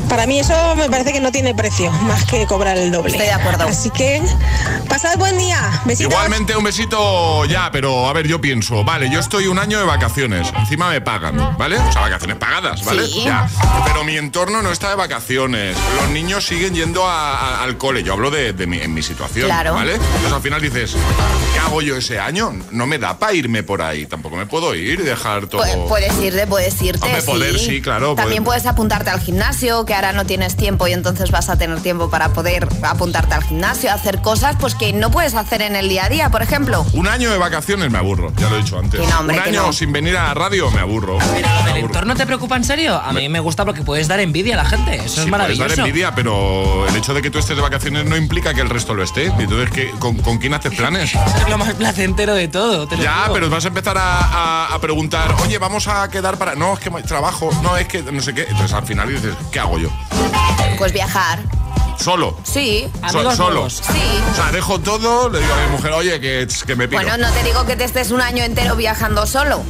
Para 0.10 0.28
mí 0.28 0.40
eso 0.40 0.54
me 0.76 0.88
parece 0.90 1.12
que 1.14 1.20
no 1.20 1.32
tiene 1.32 1.56
precio, 1.56 1.92
más 1.92 2.26
que 2.26 2.46
cobrar 2.46 2.78
el 2.78 2.92
doble. 2.92 3.12
Estoy 3.12 3.26
de 3.28 3.34
acuerdo. 3.34 3.66
Así 3.68 3.90
que 3.90 4.22
pasad 4.88 5.18
buen 5.18 5.38
día. 5.38 5.60
Besitos. 5.86 6.12
Igualmente 6.14 6.56
un 6.56 6.64
besito 6.64 7.44
ya, 7.46 7.70
pero 7.72 8.08
a 8.08 8.14
ver, 8.14 8.28
yo 8.28 8.40
pienso, 8.40 8.84
vale, 8.84 9.10
yo 9.10 9.20
estoy 9.20 9.48
un 9.48 9.58
año 9.58 9.80
de 9.80 9.86
vacaciones, 9.86 10.54
encima 10.60 10.90
me 10.90 11.02
pagan, 11.02 11.58
¿vale? 11.58 11.78
O 11.80 11.92
sea, 11.92 12.02
vacaciones 12.02 12.38
pagadas, 12.38 12.84
¿vale? 12.86 13.08
Sí. 13.08 13.24
Ya. 13.26 13.48
Pero 13.86 14.04
mi 14.04 14.16
entorno 14.18 14.62
no 14.62 14.72
está 14.72 14.90
de 14.90 14.96
vacaciones, 14.96 15.25
los 15.30 16.10
niños 16.12 16.46
siguen 16.46 16.74
yendo 16.76 17.06
a- 17.08 17.34
a- 17.60 17.64
al 17.64 17.78
cole, 17.78 18.04
yo 18.04 18.14
hablo 18.14 18.30
de, 18.30 18.54
de 18.54 18.68
mi, 18.68 18.78
en 18.80 18.94
mi 18.94 19.02
situación, 19.02 19.46
Claro. 19.48 19.74
¿vale? 19.74 19.96
Entonces 19.96 20.32
al 20.32 20.42
final 20.42 20.62
dices, 20.62 20.96
¿qué 21.54 21.60
hago 21.60 21.82
yo 21.82 21.96
ese 21.98 22.20
año? 22.20 22.54
No 22.72 22.86
me 22.86 23.00
da 23.00 23.18
para 23.18 23.34
irme 23.34 23.64
por 23.64 23.82
ahí, 23.82 24.06
tampoco 24.06 24.36
me 24.36 24.46
puedo 24.46 24.76
ir 24.76 25.00
y 25.00 25.04
dejar 25.04 25.48
todo... 25.48 25.64
Pu- 25.64 25.88
Puedes 25.88 26.14
irte, 26.22 26.46
puedes 26.48 26.80
irte. 26.82 27.04
Hombre, 27.06 27.22
poder, 27.24 27.60
sí, 27.60 27.82
claro, 27.82 28.14
También 28.16 28.44
poder. 28.44 28.62
puedes 28.62 28.66
apuntarte 28.68 29.10
al 29.10 29.20
gimnasio, 29.20 29.86
que 29.86 29.94
ahora 29.96 30.14
no 30.14 30.26
tienes 30.26 30.56
tiempo 30.56 30.88
y 30.88 30.94
entonces 30.94 31.32
vas 31.32 31.50
a 31.50 31.58
tener 31.58 31.80
tiempo 31.82 32.10
para 32.10 32.30
poder 32.30 32.68
apuntarte 32.84 33.34
al 33.34 33.44
gimnasio, 33.44 33.92
hacer 33.92 34.22
cosas 34.22 34.56
pues 34.60 34.76
que 34.76 34.94
no 34.94 35.10
puedes 35.12 35.34
hacer 35.34 35.62
en 35.64 35.76
el 35.76 35.90
día 35.90 36.06
a 36.06 36.10
día, 36.10 36.30
por 36.30 36.42
ejemplo. 36.44 36.86
Un 36.94 37.08
año 37.08 37.32
de 37.32 37.38
vacaciones 37.38 37.90
me 37.92 37.98
aburro, 37.98 38.32
ya 38.38 38.50
lo 38.50 38.58
he 38.58 38.60
dicho 38.62 38.78
antes. 38.78 39.00
Que 39.02 39.08
no, 39.08 39.20
hombre, 39.20 39.38
un 39.38 39.44
año 39.44 39.64
no. 39.68 39.74
sin 39.74 39.92
venir 39.92 40.16
a 40.18 40.26
la 40.26 40.34
radio 40.34 40.70
me 40.72 40.80
aburro. 40.82 41.18
Pero 41.18 41.48
Me 41.48 41.72
aburro. 41.72 41.78
entorno 41.88 42.16
te 42.16 42.26
preocupa 42.26 42.56
en 42.58 42.64
serio. 42.64 42.96
A 42.96 43.12
mí 43.14 43.28
me 43.30 43.40
gusta 43.40 43.66
porque 43.66 43.82
puedes 43.82 44.08
dar 44.08 44.20
envidia 44.20 44.54
a 44.60 44.64
la 44.64 44.70
gente. 44.70 44.96
Eso 45.04 45.15
Sí, 45.16 45.22
es 45.22 45.30
puedes 45.30 45.32
maravilloso. 45.58 45.70
dar 45.76 45.80
envidia, 45.88 46.16
pero 46.16 46.88
el 46.88 46.96
hecho 46.96 47.14
de 47.14 47.22
que 47.22 47.30
tú 47.30 47.40
estés 47.40 47.56
de 47.56 47.62
vacaciones 47.62 48.06
no 48.06 48.16
implica 48.18 48.54
que 48.54 48.62
el 48.62 48.70
resto 48.70 48.94
lo 48.94 49.04
esté. 49.04 49.26
Entonces, 49.28 49.70
¿qué- 49.72 49.90
con, 50.00 50.18
con 50.18 50.38
quién 50.38 50.54
haces 50.54 50.74
planes? 50.76 51.14
Es 51.42 51.50
lo 51.50 51.58
más 51.58 51.74
placentero 51.74 52.34
de 52.34 52.48
todo. 52.48 52.88
te 52.88 52.98
lo 52.98 53.04
Ya, 53.04 53.24
digo. 53.24 53.34
pero 53.34 53.50
vas 53.50 53.66
a 53.66 53.68
empezar 53.70 53.98
a, 53.98 54.20
a- 54.20 54.74
a 54.76 54.80
preguntar, 54.80 55.36
oye, 55.44 55.58
vamos 55.58 55.88
a 55.88 56.10
quedar 56.10 56.38
para... 56.38 56.56
No, 56.56 56.74
es 56.74 56.80
que 56.80 56.90
trabajo, 57.04 57.50
no, 57.64 57.78
es 57.78 57.88
que 57.88 58.02
no 58.04 58.22
sé 58.22 58.34
qué. 58.34 58.44
Entonces 58.44 58.74
al 58.74 58.86
final 58.86 59.10
dices, 59.10 59.34
¿qué 59.52 59.60
hago 59.60 59.78
yo? 59.80 59.90
Pues 60.78 60.92
viajar. 60.94 61.40
Solo. 61.98 62.38
Sí. 62.44 62.86
So- 63.10 63.18
Amigos 63.18 63.36
solo. 63.36 63.52
nuevos. 63.54 63.74
Sí. 63.86 64.22
O 64.32 64.36
sea, 64.36 64.52
dejo 64.52 64.80
todo, 64.80 65.30
le 65.30 65.40
digo 65.40 65.54
a 65.54 65.66
mi 65.66 65.72
mujer, 65.72 65.92
oye, 65.94 66.20
que, 66.20 66.48
que 66.66 66.76
me 66.76 66.88
pido. 66.88 67.02
Bueno, 67.02 67.18
no 67.18 67.32
te 67.34 67.44
digo 67.44 67.66
que 67.66 67.76
te 67.76 67.84
estés 67.84 68.12
un 68.12 68.22
año 68.22 68.44
entero 68.44 68.76
viajando 68.76 69.26
solo, 69.26 69.64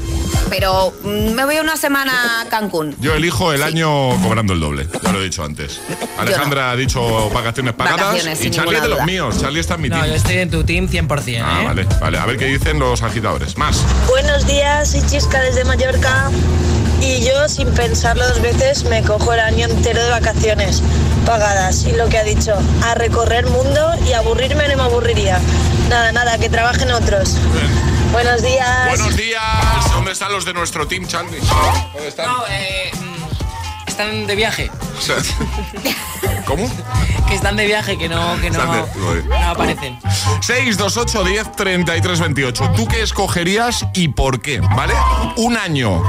pero 0.49 0.93
mm, 1.03 1.31
me 1.33 1.45
voy 1.45 1.57
una 1.59 1.77
semana 1.77 2.41
a 2.41 2.45
Cancún. 2.49 2.95
Yo 2.99 3.13
elijo 3.15 3.53
el 3.53 3.63
año 3.63 4.09
cobrando 4.21 4.53
el 4.53 4.59
doble, 4.59 4.87
ya 5.03 5.11
lo 5.11 5.19
he 5.21 5.23
dicho 5.23 5.43
antes. 5.43 5.79
Alejandra 6.17 6.71
ha 6.71 6.75
dicho 6.75 7.29
vacaciones 7.29 7.73
pagadas 7.73 8.07
Vacaciones, 8.07 8.43
y 8.43 8.51
Charlie 8.51 8.75
es 8.77 8.81
de 8.83 8.89
los 8.89 9.03
míos. 9.05 9.35
Charlie 9.39 9.59
está 9.59 9.75
en 9.75 9.81
mi 9.81 9.89
No, 9.89 9.97
team. 9.97 10.07
yo 10.07 10.13
estoy 10.15 10.37
en 10.37 10.49
tu 10.51 10.63
team 10.63 10.87
100%. 10.87 11.41
Ah, 11.45 11.61
¿eh? 11.61 11.65
vale, 11.65 11.87
vale. 12.01 12.17
A 12.17 12.25
ver 12.25 12.37
qué 12.37 12.45
dicen 12.45 12.79
los 12.79 13.01
agitadores. 13.01 13.57
Más. 13.57 13.77
Buenos 14.07 14.45
días, 14.47 14.91
soy 14.91 15.01
Chisca 15.07 15.39
desde 15.41 15.63
Mallorca 15.65 16.29
y 17.05 17.23
yo 17.23 17.47
sin 17.47 17.69
pensarlo 17.73 18.27
dos 18.27 18.41
veces 18.41 18.83
me 18.85 19.03
cojo 19.03 19.33
el 19.33 19.39
año 19.39 19.67
entero 19.67 20.03
de 20.03 20.09
vacaciones 20.09 20.81
pagadas 21.25 21.85
y 21.85 21.91
lo 21.91 22.09
que 22.09 22.17
ha 22.17 22.23
dicho, 22.23 22.55
a 22.83 22.95
recorrer 22.95 23.45
mundo 23.45 23.93
y 24.07 24.13
aburrirme 24.13 24.67
no 24.67 24.75
me 24.75 24.83
aburriría. 24.83 25.39
Nada, 25.89 26.11
nada, 26.11 26.37
que 26.37 26.49
trabajen 26.49 26.91
otros. 26.91 27.37
Buenos 28.11 28.41
días. 28.41 28.89
Buenos 28.89 29.15
días. 29.15 29.41
¿Dónde 29.93 30.11
están 30.11 30.31
los 30.31 30.45
de 30.45 30.53
nuestro 30.53 30.87
team, 30.87 31.07
Charlie? 31.07 31.39
¿Dónde 31.93 32.07
están? 32.07 32.27
No, 32.27 32.43
eh, 32.49 32.91
están 33.95 34.27
de 34.27 34.35
viaje. 34.35 34.69
¿Cómo? 36.45 36.69
Que 37.29 37.35
están 37.35 37.55
de 37.55 37.65
viaje, 37.65 37.97
que 37.97 38.09
no, 38.09 38.39
que 38.41 38.51
no, 38.51 38.59
de- 38.73 39.23
no 39.23 39.49
aparecen. 39.49 39.97
628 40.41 41.23
10 41.23 41.51
33 41.53 42.19
28. 42.19 42.71
¿Tú 42.75 42.87
qué 42.87 43.01
escogerías 43.01 43.85
y 43.93 44.09
por 44.09 44.41
qué? 44.41 44.59
¿Vale? 44.59 44.93
¿Un 45.37 45.55
año 45.57 46.03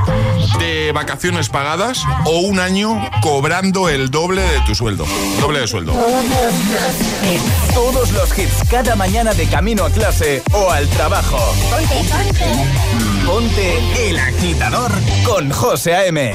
de 0.58 0.90
vacaciones 0.92 1.48
pagadas 1.48 2.02
o 2.24 2.40
un 2.40 2.58
año 2.58 3.08
cobrando 3.22 3.88
el 3.88 4.10
doble 4.10 4.42
de 4.42 4.60
tu 4.62 4.74
sueldo? 4.74 5.06
Doble 5.40 5.60
de 5.60 5.68
sueldo. 5.68 5.92
Todos 7.72 8.10
los 8.10 8.36
hits 8.36 8.64
cada 8.68 8.96
mañana 8.96 9.32
de 9.32 9.46
camino 9.46 9.84
a 9.84 9.90
clase 9.90 10.42
o 10.52 10.70
al 10.72 10.88
trabajo. 10.88 11.38
Ponte 13.24 14.08
el 14.08 14.18
agitador 14.18 14.90
con 15.24 15.50
José 15.50 15.94
A.M. 15.94 16.34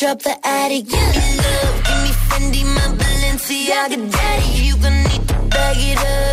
Drop 0.00 0.18
the 0.22 0.34
attic, 0.46 0.86
me 0.86 1.36
love, 1.44 1.76
give 1.84 2.00
me 2.04 2.12
Fendi, 2.28 2.62
my 2.64 2.86
Balenciaga 2.96 3.98
daddy. 4.10 4.64
You 4.64 4.74
gonna 4.78 5.02
need 5.08 5.28
to 5.28 5.34
bag 5.52 5.76
it 5.76 5.98
up, 5.98 6.29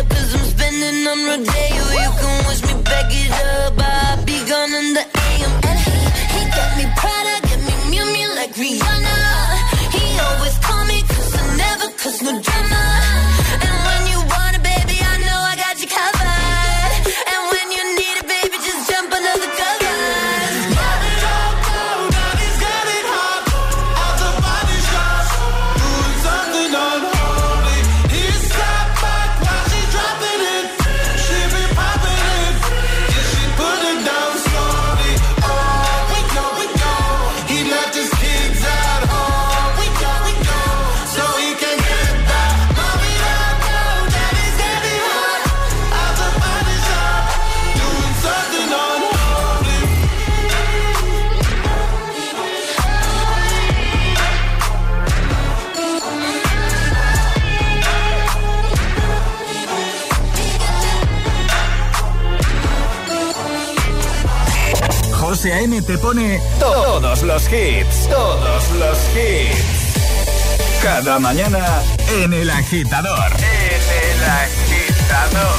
A.M. 65.58 65.82
te 65.82 65.98
pone 65.98 66.40
todos 66.60 67.22
los 67.24 67.42
hits, 67.52 68.08
todos 68.08 68.70
los 68.78 68.96
hits. 69.16 70.80
Cada 70.80 71.18
mañana 71.18 71.82
en 72.22 72.32
El 72.32 72.48
Agitador. 72.48 73.32
En 73.40 73.82
El 74.04 74.22
Agitador. 74.44 75.56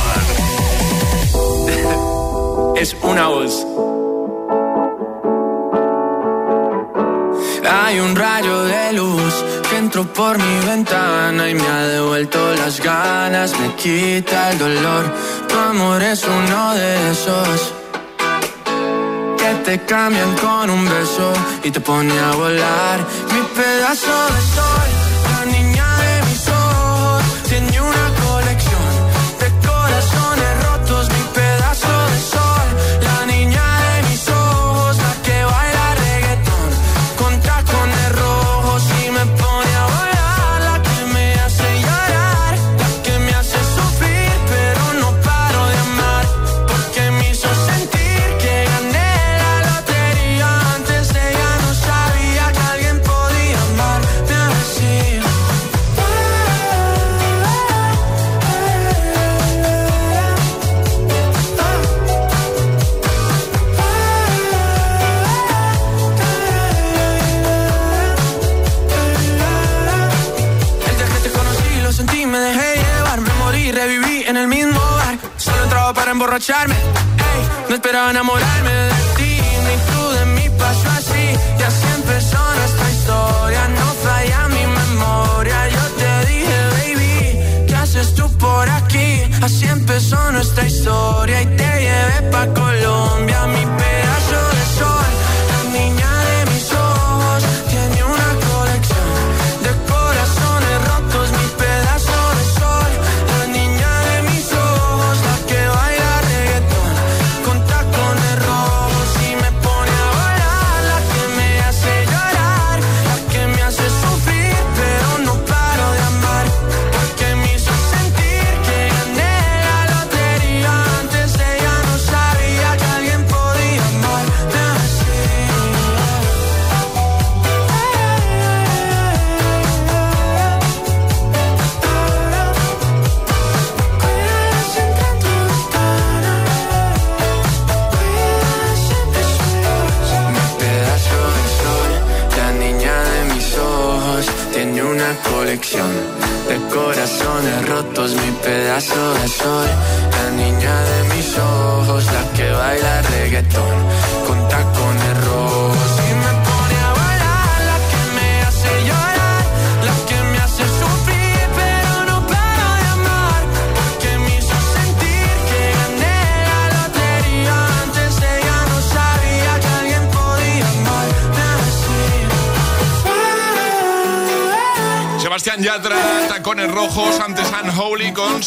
es 2.77 2.95
una 3.01 3.27
voz. 3.27 3.67
Hay 7.69 7.99
un 7.99 8.15
rayo 8.15 8.63
de 8.63 8.93
luz 8.93 9.33
que 9.69 9.77
entró 9.79 10.05
por 10.13 10.37
mi 10.37 10.65
ventana 10.65 11.49
y 11.49 11.55
me 11.55 11.67
ha 11.67 11.87
devuelto 11.87 12.55
las 12.55 12.79
ganas, 12.79 13.51
me 13.59 13.75
quita 13.75 14.51
el 14.51 14.59
dolor. 14.59 15.13
Tu 15.49 15.57
amor 15.57 16.01
es 16.01 16.23
uno 16.23 16.73
de 16.73 17.11
esos 17.11 17.78
te 19.69 19.85
cambian 19.85 20.35
con 20.37 20.67
un 20.67 20.83
beso 20.83 21.31
y 21.63 21.69
te 21.69 21.79
pone 21.79 22.17
a 22.19 22.31
volar. 22.31 22.97
Mi 23.33 23.41
pedazo 23.55 24.15
de 24.33 24.41
sol, 24.55 24.89
la 25.31 25.45
niña 25.45 25.87
de 26.03 26.13
mis 26.27 26.47
ojos, 26.47 27.23
tiene 27.47 27.79
una 27.79 28.18
ey, 76.75 77.69
no 77.69 77.75
esperaba 77.75 78.11
enamorarme 78.11 78.88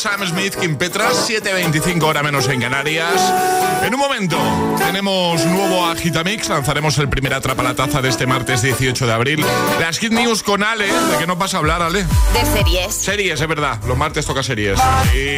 Sam 0.02 0.26
Smith, 0.26 0.56
Kim 0.56 0.76
Petras, 0.76 1.30
7.25 1.30 2.02
hora 2.02 2.24
menos 2.24 2.48
en 2.48 2.60
Canarias. 2.60 3.22
En 3.84 3.94
un 3.94 4.00
momento 4.00 4.36
tenemos 4.76 5.46
nuevo 5.46 5.86
Agitamix, 5.86 6.48
lanzaremos 6.48 6.98
el 6.98 7.08
primer 7.08 7.32
Atrapa 7.32 7.62
la 7.62 7.76
Taza 7.76 8.02
de 8.02 8.08
este 8.08 8.26
martes 8.26 8.62
18 8.62 9.06
de 9.06 9.12
abril. 9.12 9.46
Las 9.78 10.00
Hit 10.00 10.10
News 10.10 10.42
con 10.42 10.64
Ale, 10.64 10.88
¿de 10.88 11.18
qué 11.20 11.26
no 11.28 11.38
pasa 11.38 11.58
a 11.58 11.60
hablar, 11.60 11.82
Ale? 11.82 12.02
De 12.02 12.44
series. 12.52 12.92
Series, 12.92 13.40
es 13.40 13.46
verdad, 13.46 13.78
los 13.86 13.96
martes 13.96 14.26
toca 14.26 14.42
series. 14.42 14.76
Y 15.14 15.36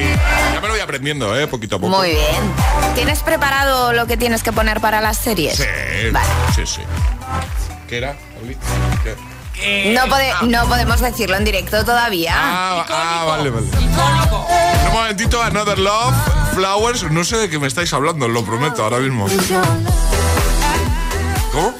ya 0.55 0.61
me 0.63 0.69
lo 0.69 0.73
voy 0.73 0.81
aprendiendo, 0.81 1.39
¿eh? 1.39 1.47
Poquito 1.47 1.77
a 1.77 1.79
poco. 1.79 1.95
Muy 1.99 2.13
bien. 2.13 2.95
¿Tienes 2.95 3.23
preparado 3.23 3.93
lo 3.93 4.07
que 4.07 4.17
tienes 4.17 4.43
que 4.43 4.53
poner 4.53 4.81
para 4.81 5.03
las 5.03 5.19
series? 5.19 5.59
Sí, 5.59 5.65
Vale. 6.11 6.27
sí, 6.55 6.63
sí. 6.65 6.81
¿Qué 7.87 7.99
era, 7.99 8.17
Ali? 8.43 8.57
No, 9.95 10.07
pode- 10.09 10.33
no 10.43 10.67
podemos 10.67 11.01
decirlo 11.01 11.37
en 11.37 11.45
directo 11.45 11.85
todavía. 11.85 12.35
Ah, 12.37 12.85
ah, 12.89 13.25
vale, 13.27 13.51
vale. 13.51 13.67
Un 14.87 14.93
momentito, 14.93 15.41
Another 15.43 15.79
Love, 15.79 16.15
Flowers. 16.55 17.05
No 17.11 17.25
sé 17.25 17.37
de 17.39 17.49
qué 17.49 17.59
me 17.59 17.67
estáis 17.69 17.93
hablando, 17.93 18.29
lo 18.29 18.45
prometo, 18.45 18.83
ahora 18.85 18.99
mismo. 18.99 19.27
¿Cómo? 21.53 21.73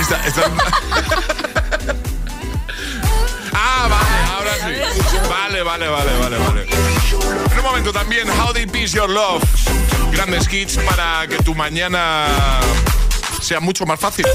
Está- 0.00 0.26
está- 0.26 0.42
ah, 3.54 3.88
vale, 3.88 4.32
ahora 4.34 4.52
sí. 4.54 4.74
Vale, 5.28 5.62
vale, 5.62 5.88
vale, 5.88 6.18
vale, 6.18 6.38
vale. 6.38 6.66
En 7.52 7.58
un 7.58 7.64
momento 7.64 7.92
también, 7.92 8.28
How 8.30 8.52
Deep 8.52 8.74
Is 8.76 8.92
Your 8.92 9.08
Love. 9.10 9.42
Grandes 10.12 10.50
hits 10.52 10.78
para 10.78 11.26
que 11.28 11.36
tu 11.38 11.54
mañana 11.54 12.26
sea 13.40 13.60
mucho 13.60 13.84
más 13.86 14.00
fácil. 14.00 14.26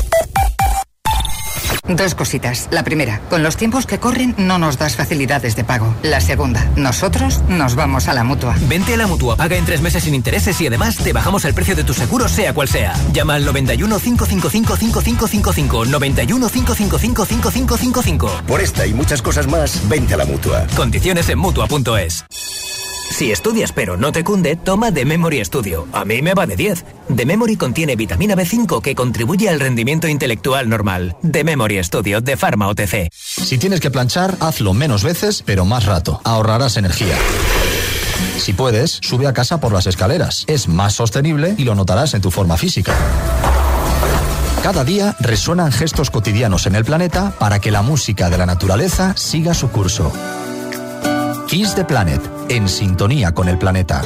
Dos 1.95 2.15
cositas. 2.15 2.67
La 2.71 2.83
primera, 2.83 3.21
con 3.29 3.43
los 3.43 3.55
tiempos 3.55 3.85
que 3.85 3.99
corren 3.99 4.33
no 4.37 4.57
nos 4.57 4.79
das 4.79 4.95
facilidades 4.95 5.55
de 5.55 5.63
pago. 5.63 5.93
La 6.01 6.21
segunda, 6.21 6.65
nosotros 6.75 7.41
nos 7.47 7.75
vamos 7.75 8.07
a 8.07 8.13
la 8.13 8.23
mutua. 8.23 8.55
Vente 8.67 8.95
a 8.95 8.97
la 8.97 9.05
mutua, 9.05 9.35
paga 9.35 9.57
en 9.57 9.65
tres 9.65 9.81
meses 9.81 10.03
sin 10.03 10.15
intereses 10.15 10.59
y 10.59 10.67
además 10.67 10.97
te 10.97 11.13
bajamos 11.13 11.45
el 11.45 11.53
precio 11.53 11.75
de 11.75 11.83
tu 11.83 11.93
seguro, 11.93 12.27
sea 12.27 12.53
cual 12.53 12.67
sea. 12.67 12.93
Llama 13.11 13.35
al 13.35 13.45
91 13.45 13.99
555 13.99 14.75
5555. 14.75 15.85
91 15.85 16.49
555 16.49 17.25
5555. 17.25 18.41
Por 18.47 18.61
esta 18.61 18.87
y 18.87 18.93
muchas 18.93 19.21
cosas 19.21 19.47
más, 19.47 19.87
vente 19.87 20.15
a 20.15 20.17
la 20.17 20.25
mutua. 20.25 20.65
Condiciones 20.75 21.29
en 21.29 21.37
mutua.es. 21.37 22.25
Si 23.11 23.31
estudias 23.31 23.71
pero 23.71 23.95
no 23.97 24.11
te 24.11 24.23
cunde, 24.23 24.55
toma 24.55 24.91
The 24.91 25.05
Memory 25.05 25.43
Studio. 25.45 25.87
A 25.93 26.03
mí 26.05 26.21
me 26.21 26.33
va 26.33 26.47
de 26.47 26.55
10. 26.55 26.85
The 27.15 27.25
Memory 27.25 27.57
contiene 27.57 27.95
vitamina 27.95 28.35
B5 28.35 28.81
que 28.81 28.95
contribuye 28.95 29.49
al 29.49 29.59
rendimiento 29.59 30.07
intelectual 30.07 30.67
normal. 30.69 31.15
The 31.29 31.43
Memory 31.43 31.83
Studio 31.83 32.21
de 32.21 32.37
Pharma 32.37 32.67
OTC. 32.69 33.09
Si 33.11 33.57
tienes 33.57 33.79
que 33.81 33.91
planchar, 33.91 34.35
hazlo 34.39 34.73
menos 34.73 35.03
veces, 35.03 35.43
pero 35.45 35.65
más 35.65 35.85
rato. 35.85 36.21
Ahorrarás 36.23 36.77
energía. 36.77 37.15
Si 38.37 38.53
puedes, 38.53 38.99
sube 39.01 39.27
a 39.27 39.33
casa 39.33 39.59
por 39.59 39.73
las 39.73 39.85
escaleras. 39.85 40.43
Es 40.47 40.67
más 40.67 40.93
sostenible 40.93 41.55
y 41.57 41.65
lo 41.65 41.75
notarás 41.75 42.13
en 42.13 42.21
tu 42.21 42.31
forma 42.31 42.57
física. 42.57 42.95
Cada 44.63 44.83
día 44.83 45.15
resuenan 45.19 45.71
gestos 45.71 46.09
cotidianos 46.09 46.65
en 46.67 46.75
el 46.75 46.85
planeta 46.85 47.35
para 47.37 47.59
que 47.59 47.69
la 47.69 47.81
música 47.81 48.29
de 48.29 48.37
la 48.37 48.45
naturaleza 48.45 49.13
siga 49.17 49.53
su 49.53 49.69
curso. 49.69 50.11
Kiss 51.53 51.75
the 51.75 51.85
Planet, 51.85 52.19
en 52.49 52.67
sintonía 52.67 53.31
con 53.31 53.47
el 53.47 53.59
planeta. 53.59 54.01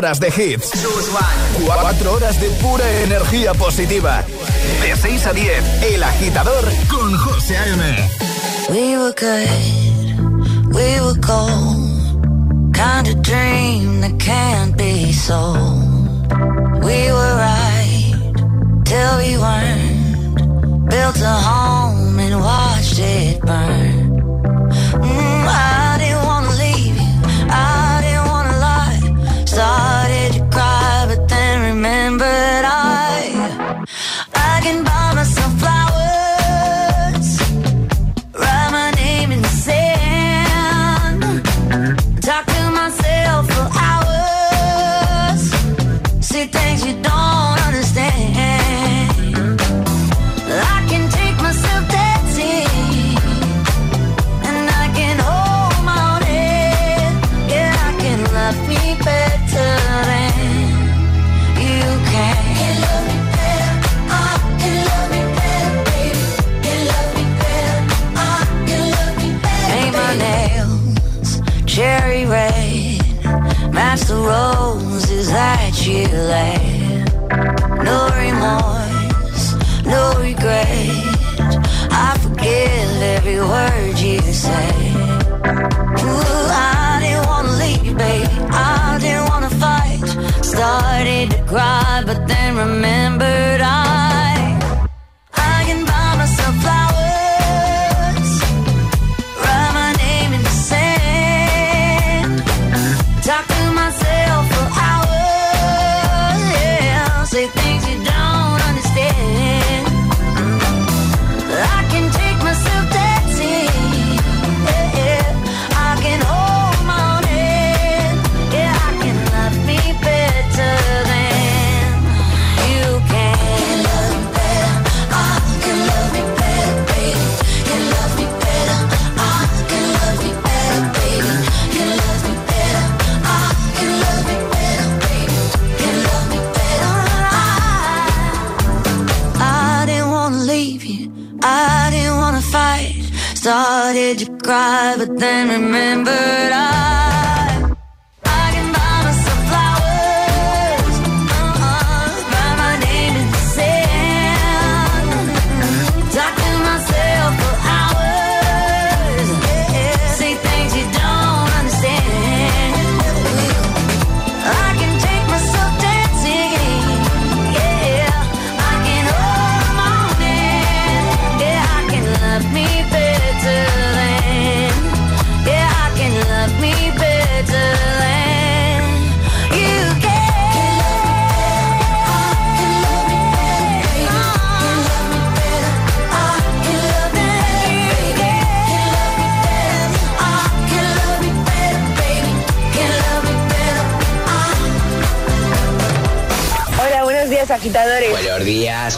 horas 0.00 0.18
de 0.18 0.28
hits, 0.28 0.70
4 1.66 2.12
horas 2.12 2.40
de 2.40 2.48
pura 2.62 2.90
energía 3.02 3.52
positiva. 3.52 4.24
De 4.80 4.96
6 4.96 5.26
a 5.26 5.32
10, 5.34 5.82
El 5.92 6.02
Agitador 6.02 6.64
con 6.88 7.14
José 7.18 7.58
A.M. 7.58 8.08
We 8.70 8.96
were 8.96 9.12
good, 9.12 10.74
we 10.74 11.00
were 11.02 11.20
cold, 11.20 12.72
kind 12.72 13.08
of 13.08 13.20
dream 13.20 14.00
that 14.00 14.18
can't 14.18 14.74
be 14.78 15.12
sold. 15.12 16.32
We 16.82 17.12
were 17.12 17.34
right, 17.36 18.32
till 18.86 19.18
we 19.18 19.36
weren't, 19.36 20.88
built 20.88 21.20
a 21.20 21.36
home 21.50 22.18
and 22.18 22.40
watched 22.40 22.98
it 22.98 23.42
burn. 23.42 23.99
she 75.90 76.06
like 76.06 76.59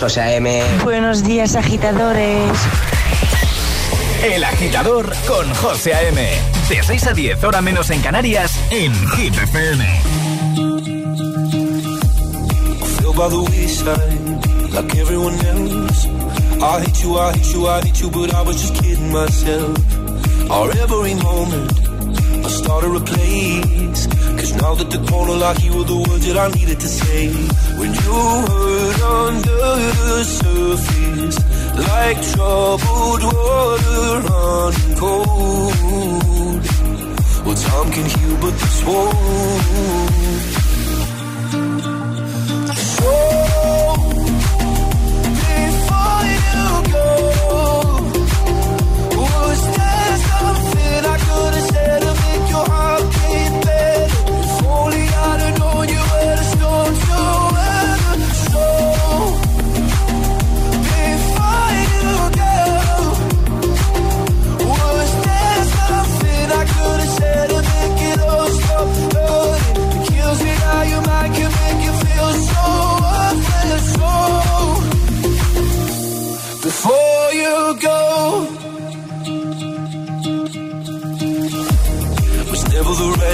José 0.03 0.21
A.M. 0.21 0.61
Buenos 0.83 1.23
días, 1.23 1.55
agitadores. 1.55 2.51
El 4.25 4.43
agitador 4.43 5.15
con 5.29 5.55
José 5.55 5.95
A.M. 5.95 6.29
De 6.69 6.83
6 6.83 7.07
a 7.07 7.13
10, 7.13 7.45
hora 7.45 7.61
menos 7.61 7.89
en 7.91 8.03
Canarias, 8.03 8.59
en 8.71 8.93
Hit 9.11 9.33
FM. 9.33 9.85
by 13.15 13.29
the 13.29 13.43
wayside, 13.43 14.73
like 14.73 14.93
everyone 14.97 15.35
else. 15.35 16.07
I 16.61 16.81
hate 16.81 17.03
you, 17.05 17.17
I 17.17 17.33
hate 17.35 17.53
you, 17.55 17.69
I 17.69 17.81
hate 17.83 18.01
you, 18.01 18.11
but 18.11 18.35
I 18.35 18.43
was 18.43 18.61
just 18.61 18.83
kidding 18.83 19.13
myself. 19.13 19.79
Our 20.51 20.71
every 20.79 21.15
moment. 21.15 21.92
started 22.53 22.95
a 22.95 23.01
place. 23.01 24.07
Cause 24.39 24.53
now 24.63 24.75
that 24.75 24.91
the 24.91 24.99
corner 25.11 25.35
lock, 25.35 25.63
you 25.65 25.73
were 25.77 25.85
the 25.85 25.97
words 26.09 26.27
that 26.27 26.37
I 26.37 26.49
needed 26.59 26.79
to 26.81 26.89
say. 26.89 27.29
When 27.79 27.91
you 28.03 28.19
hurt 28.49 29.01
under 29.21 29.67
the 30.01 30.25
surface, 30.25 31.39
like 31.89 32.19
troubled 32.33 33.23
water 33.25 34.21
running 34.29 34.95
cold. 35.03 36.63
Well, 37.45 37.57
time 37.57 37.89
can 37.93 38.07
heal, 38.15 38.37
but 38.41 38.55
this 38.61 38.79
won't. 38.87 40.13
So, 42.93 43.13
before 45.43 46.25
you 46.33 46.65
go, 46.95 47.09
was 49.19 49.61
there 49.77 50.17
something 50.29 51.03
I 51.05 51.17
could 51.27 51.55
have 51.59 51.72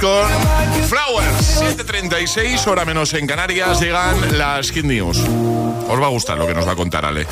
Con 0.00 0.26
Flowers. 0.88 1.60
7.36, 1.60 2.66
hora 2.66 2.84
menos 2.84 3.12
en 3.14 3.26
Canarias, 3.26 3.80
llegan 3.80 4.38
las 4.38 4.70
Hit 4.70 4.84
News. 4.84 5.18
Os 5.18 6.00
va 6.00 6.06
a 6.06 6.08
gustar 6.08 6.38
lo 6.38 6.46
que 6.46 6.54
nos 6.54 6.66
va 6.66 6.72
a 6.72 6.76
contar 6.76 7.04
Ale. 7.04 7.26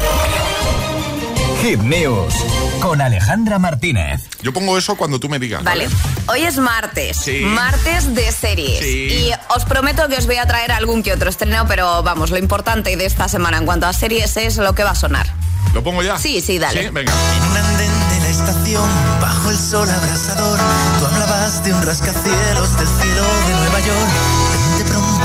Hit 1.62 1.80
News 1.80 2.34
con 2.80 3.00
Alejandra 3.00 3.58
Martínez. 3.58 4.28
Yo 4.42 4.52
pongo 4.52 4.76
eso 4.76 4.96
cuando 4.96 5.18
tú 5.18 5.28
me 5.28 5.38
digas. 5.38 5.64
Vale. 5.64 5.88
Hoy 6.26 6.42
es 6.42 6.58
martes. 6.58 7.16
Sí. 7.16 7.40
Martes 7.40 8.14
de 8.14 8.30
series. 8.30 8.80
Sí. 8.80 9.08
Y 9.10 9.30
os 9.54 9.64
prometo 9.64 10.06
que 10.08 10.16
os 10.16 10.26
voy 10.26 10.36
a 10.36 10.46
traer 10.46 10.70
algún 10.70 11.02
que 11.02 11.12
otro 11.12 11.30
estreno, 11.30 11.66
pero 11.66 12.02
vamos, 12.02 12.30
lo 12.30 12.38
importante 12.38 12.96
de 12.96 13.06
esta 13.06 13.28
semana 13.28 13.58
en 13.58 13.66
cuanto 13.66 13.86
a 13.86 13.92
series 13.92 14.36
es 14.36 14.58
lo 14.58 14.74
que 14.74 14.84
va 14.84 14.90
a 14.90 14.94
sonar. 14.94 15.26
¿Lo 15.74 15.82
pongo 15.82 16.02
ya? 16.02 16.18
Sí, 16.18 16.40
sí, 16.40 16.58
dale. 16.58 16.84
Sí, 16.84 16.88
venga. 16.90 17.12
Bajo 19.20 19.50
el 19.50 19.56
sol 19.56 19.88
abrasador, 19.88 20.58
tú 20.98 21.62
de 21.62 21.72
un 21.72 21.82
rascacielos 21.82 22.76
de 22.76 22.84
Nueva 23.54 23.80
York. 23.80 24.28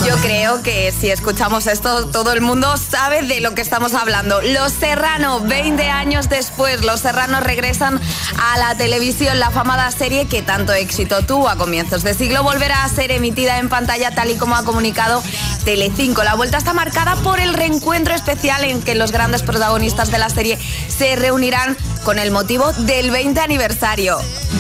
Yo 0.08 0.16
creo 0.18 0.62
que 0.62 0.92
si 0.92 1.10
escuchamos 1.10 1.68
esto, 1.68 2.08
todo 2.08 2.34
el 2.34 2.42
mundo 2.42 2.76
sabe 2.78 3.22
de 3.24 3.40
lo 3.42 3.54
que 3.54 3.62
estamos 3.62 3.94
hablando. 3.94 4.42
Los 4.42 4.72
Serrano, 4.74 5.42
20 5.42 5.90
años 5.90 6.30
después, 6.30 6.84
Los 6.84 7.02
Serranos 7.02 7.44
regresan 7.44 8.00
a 8.38 8.58
la 8.58 8.76
televisión. 8.76 9.40
La 9.40 9.52
famada 9.52 9.90
serie 9.92 10.26
que 10.26 10.42
tanto 10.42 10.74
éxito 10.74 11.26
tuvo 11.26 11.50
a 11.50 11.56
comienzos 11.56 12.04
de 12.04 12.14
siglo 12.14 12.44
volverá 12.44 12.84
a 12.84 12.90
ser 12.90 13.12
emitida 13.12 13.60
en 13.60 13.70
pantalla 13.70 14.12
tal 14.12 14.32
y 14.32 14.36
como 14.36 14.56
ha 14.56 14.64
comunicado 14.64 15.22
Telecinco. 15.64 16.24
La 16.24 16.36
vuelta 16.36 16.58
está 16.58 16.74
marcada 16.74 17.16
por 17.18 17.40
el 17.40 17.54
reencuentro 17.54 18.14
especial 18.14 18.64
en 18.64 18.82
que 18.82 18.96
los 18.96 19.12
grandes 19.12 19.44
protagonistas 19.44 20.12
de 20.12 20.20
la 20.20 20.30
serie 20.30 20.60
se 20.88 21.16
reunirán 21.16 21.78
con 22.04 22.20
el 22.20 22.32
motivo 22.32 22.72
del 22.74 23.12
20 23.12 23.40
aniversario. 23.40 24.20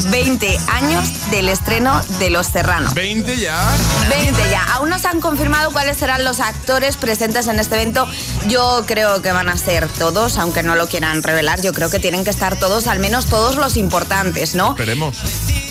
20 0.09 0.57
años 0.67 1.29
del 1.29 1.49
estreno 1.49 2.01
de 2.19 2.29
Los 2.29 2.47
Serrano. 2.47 2.91
20 2.93 3.37
ya. 3.37 3.75
20 4.09 4.49
ya. 4.49 4.63
Aún 4.73 4.89
no 4.89 4.97
se 4.97 5.07
han 5.07 5.19
confirmado 5.19 5.71
cuáles 5.71 5.97
serán 5.97 6.23
los 6.23 6.39
actores 6.39 6.97
presentes 6.97 7.47
en 7.47 7.59
este 7.59 7.75
evento. 7.75 8.07
Yo 8.47 8.83
creo 8.87 9.21
que 9.21 9.31
van 9.31 9.49
a 9.49 9.57
ser 9.57 9.87
todos, 9.87 10.37
aunque 10.37 10.63
no 10.63 10.75
lo 10.75 10.87
quieran 10.87 11.21
revelar. 11.21 11.61
Yo 11.61 11.73
creo 11.73 11.89
que 11.89 11.99
tienen 11.99 12.23
que 12.23 12.29
estar 12.29 12.57
todos, 12.57 12.87
al 12.87 12.99
menos 12.99 13.27
todos 13.27 13.55
los 13.55 13.77
importantes, 13.77 14.55
¿no? 14.55 14.71
Esperemos. 14.71 15.17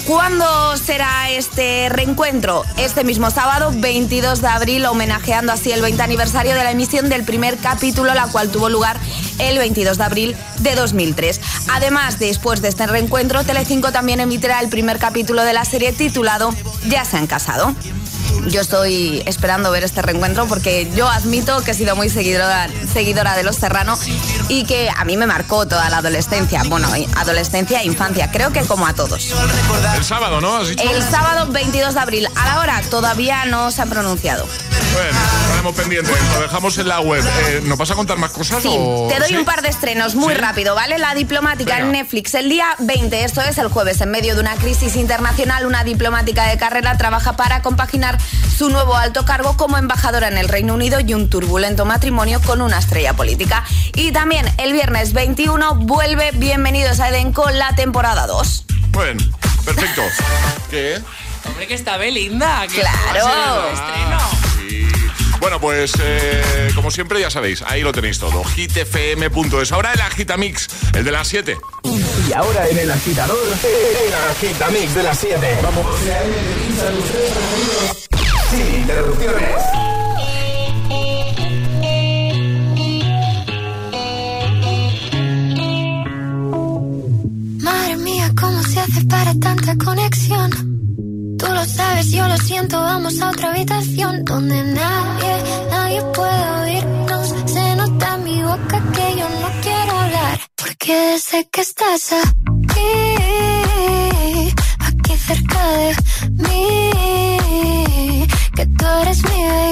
¿Cuándo 0.06 0.76
será 0.76 1.30
este 1.30 1.88
reencuentro? 1.88 2.64
Este 2.76 3.04
mismo 3.04 3.30
sábado, 3.30 3.70
22 3.72 4.40
de 4.40 4.48
abril, 4.48 4.84
homenajeando 4.86 5.52
así 5.52 5.70
el 5.70 5.80
20 5.80 6.02
aniversario 6.02 6.54
de 6.54 6.64
la 6.64 6.72
emisión 6.72 7.08
del 7.08 7.24
primer 7.24 7.56
capítulo, 7.56 8.12
la 8.12 8.26
cual 8.26 8.50
tuvo 8.50 8.68
lugar 8.68 8.98
el 9.38 9.58
22 9.58 9.98
de 9.98 10.04
abril 10.04 10.36
de 10.58 10.74
2003. 10.74 11.40
Además, 11.70 12.18
después 12.18 12.60
de 12.62 12.68
este 12.68 12.88
reencuentro, 12.88 13.44
Telecinco 13.44 13.92
también 13.92 14.18
emitirá 14.18 14.60
el 14.60 14.68
primer 14.68 14.98
capítulo 14.98 15.44
de 15.44 15.52
la 15.52 15.64
serie 15.64 15.92
titulado 15.92 16.52
Ya 16.88 17.04
se 17.04 17.16
han 17.16 17.28
casado. 17.28 17.72
Yo 18.48 18.60
estoy 18.60 19.22
esperando 19.26 19.70
ver 19.70 19.84
este 19.84 20.02
reencuentro 20.02 20.46
porque 20.46 20.90
yo 20.94 21.08
admito 21.08 21.62
que 21.62 21.70
he 21.70 21.74
sido 21.74 21.94
muy 21.96 22.10
seguidora, 22.10 22.68
seguidora 22.92 23.36
de 23.36 23.44
Los 23.44 23.56
Serrano 23.56 23.98
y 24.48 24.64
que 24.64 24.90
a 24.94 25.04
mí 25.04 25.16
me 25.16 25.26
marcó 25.26 25.66
toda 25.66 25.88
la 25.90 25.98
adolescencia. 25.98 26.62
Bueno, 26.66 26.88
adolescencia 27.16 27.80
e 27.80 27.86
infancia, 27.86 28.30
creo 28.30 28.52
que 28.52 28.62
como 28.62 28.86
a 28.86 28.94
todos. 28.94 29.32
El 29.96 30.04
sábado, 30.04 30.40
¿no? 30.40 30.56
¿Has 30.56 30.68
dicho? 30.68 30.82
El 30.82 31.02
sábado 31.02 31.50
22 31.52 31.94
de 31.94 32.00
abril, 32.00 32.28
a 32.34 32.46
la 32.46 32.58
hora 32.60 32.82
todavía 32.90 33.44
no 33.44 33.70
se 33.70 33.82
ha 33.82 33.86
pronunciado. 33.86 34.46
Bueno, 34.92 35.18
estaremos 35.44 35.74
pendientes. 35.74 36.14
Lo 36.34 36.42
dejamos 36.42 36.76
en 36.76 36.88
la 36.88 37.00
web. 37.00 37.24
Eh, 37.46 37.62
¿Nos 37.64 37.78
vas 37.78 37.90
a 37.90 37.94
contar 37.94 38.18
más 38.18 38.30
cosas? 38.32 38.62
Sí, 38.62 38.68
o... 38.78 39.08
te 39.08 39.18
doy 39.18 39.28
¿Sí? 39.28 39.36
un 39.36 39.44
par 39.44 39.62
de 39.62 39.68
estrenos 39.68 40.14
muy 40.14 40.34
¿Sí? 40.34 40.40
rápido, 40.40 40.74
¿vale? 40.74 40.98
La 40.98 41.14
diplomática 41.14 41.76
Venga. 41.76 41.86
en 41.86 41.92
Netflix 41.92 42.34
el 42.34 42.50
día 42.50 42.66
20, 42.78 43.24
esto 43.24 43.40
es 43.40 43.56
el 43.56 43.68
jueves, 43.68 44.00
en 44.02 44.10
medio 44.10 44.34
de 44.34 44.40
una 44.40 44.54
crisis 44.56 44.96
internacional, 44.96 45.64
una 45.64 45.84
diplomática 45.84 46.46
de 46.46 46.58
carrera 46.58 46.98
trabaja 46.98 47.36
para 47.36 47.62
compaginar 47.62 48.18
su 48.56 48.68
nuevo 48.70 48.94
alto 48.96 49.24
cargo 49.24 49.56
como 49.56 49.78
embajadora 49.78 50.28
en 50.28 50.38
el 50.38 50.48
Reino 50.48 50.74
Unido 50.74 51.00
y 51.00 51.14
un 51.14 51.28
turbulento 51.30 51.84
matrimonio 51.84 52.40
con 52.40 52.60
una 52.60 52.78
estrella 52.78 53.14
política. 53.14 53.64
Y 53.94 54.12
también 54.12 54.46
el 54.58 54.72
viernes 54.72 55.12
21 55.12 55.74
vuelve 55.76 56.30
Bienvenidos 56.32 57.00
a 57.00 57.08
Eden 57.08 57.32
con 57.32 57.58
la 57.58 57.74
temporada 57.74 58.26
2. 58.26 58.64
Bueno, 58.90 59.22
perfecto. 59.64 60.02
¿Qué? 60.70 61.00
Hombre, 61.46 61.66
que 61.66 61.74
está 61.74 61.96
Belinda. 61.96 62.66
que 62.68 62.80
Claro. 62.80 63.24
va 63.26 63.42
a 63.42 63.54
ser 63.54 63.64
el 63.64 63.74
estreno. 63.74 64.18
Sí. 64.68 64.88
Bueno, 65.40 65.60
pues 65.60 65.92
eh, 66.00 66.70
como 66.76 66.92
siempre 66.92 67.20
ya 67.20 67.28
sabéis, 67.28 67.62
ahí 67.62 67.82
lo 67.82 67.90
tenéis 67.92 68.20
todo. 68.20 68.44
hitfm.es. 68.44 69.72
Ahora 69.72 69.92
el 69.92 70.00
Agitamix, 70.00 70.68
el 70.94 71.02
de 71.04 71.10
las 71.10 71.26
7. 71.26 71.56
Y 72.28 72.32
ahora 72.32 72.68
en 72.68 72.78
el 72.78 72.90
agitador, 72.92 73.36
el 73.64 74.14
agitamix 74.30 74.94
de 74.94 75.02
las 75.02 75.18
7. 75.18 75.58
Vamos. 75.64 75.86
Sin 78.52 78.68
interrupciones. 78.80 79.62
Madre 87.62 87.96
mía, 87.96 88.30
¿cómo 88.38 88.62
se 88.62 88.80
hace 88.80 89.04
para 89.06 89.32
tanta 89.40 89.76
conexión? 89.82 90.50
Tú 91.38 91.46
lo 91.48 91.64
sabes, 91.64 92.10
yo 92.10 92.28
lo 92.28 92.36
siento, 92.36 92.78
vamos 92.78 93.20
a 93.22 93.30
otra 93.30 93.50
habitación 93.52 94.24
donde 94.24 94.62
nadie, 94.64 95.32
nadie 95.70 96.02
puede 96.14 96.50
oírnos. 96.62 97.34
Se 97.46 97.76
nota 97.76 98.14
en 98.16 98.24
mi 98.24 98.42
boca 98.42 98.82
que 98.94 99.16
yo 99.18 99.26
no 99.40 99.48
quiero 99.62 99.92
hablar, 99.98 100.40
porque 100.56 101.18
sé 101.18 101.48
que 101.50 101.60
estás 101.62 102.12
aquí, 102.12 102.90
aquí 104.78 105.16
cerca 105.16 105.68
de 105.78 105.96
mí, 106.30 106.81
tú 108.82 108.88
eres 108.88 109.22
mi. 109.24 109.71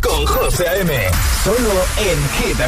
con 0.00 0.24
José 0.26 0.64
M. 0.82 1.10
Solo 1.42 1.84
en 1.98 2.28
Hit 2.38 2.60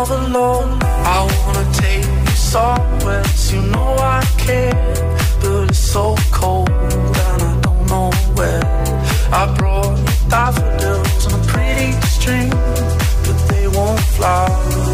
all 0.00 0.12
alone. 0.12 0.78
I 1.16 1.18
wanna 1.38 1.66
take 1.74 2.04
you 2.04 2.36
somewhere, 2.52 3.22
cause 3.22 3.52
you 3.52 3.62
know 3.72 3.90
I 4.16 4.20
care. 4.38 4.72
But 5.40 5.70
it's 5.70 5.78
so 5.78 6.14
cold 6.32 6.70
and 6.70 7.42
I 7.50 7.54
don't 7.66 7.82
know 7.92 8.10
where. 8.36 8.64
I 9.40 9.42
brought 9.58 9.98
you 9.98 10.14
daffodils 10.32 11.22
on 11.26 11.32
a 11.40 11.42
pretty 11.52 11.92
string, 12.16 12.50
but 13.24 13.38
they 13.50 13.66
won't 13.76 14.00
fly 14.16 14.46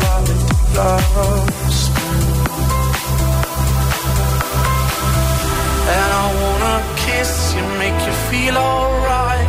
like 0.04 0.26
the 0.42 0.58
flowers. 0.70 1.78
And 5.94 6.08
I 6.22 6.26
wanna 6.42 6.76
kiss 7.04 7.32
you, 7.54 7.62
make 7.82 7.98
you 8.06 8.14
feel 8.30 8.56
alright. 8.56 9.48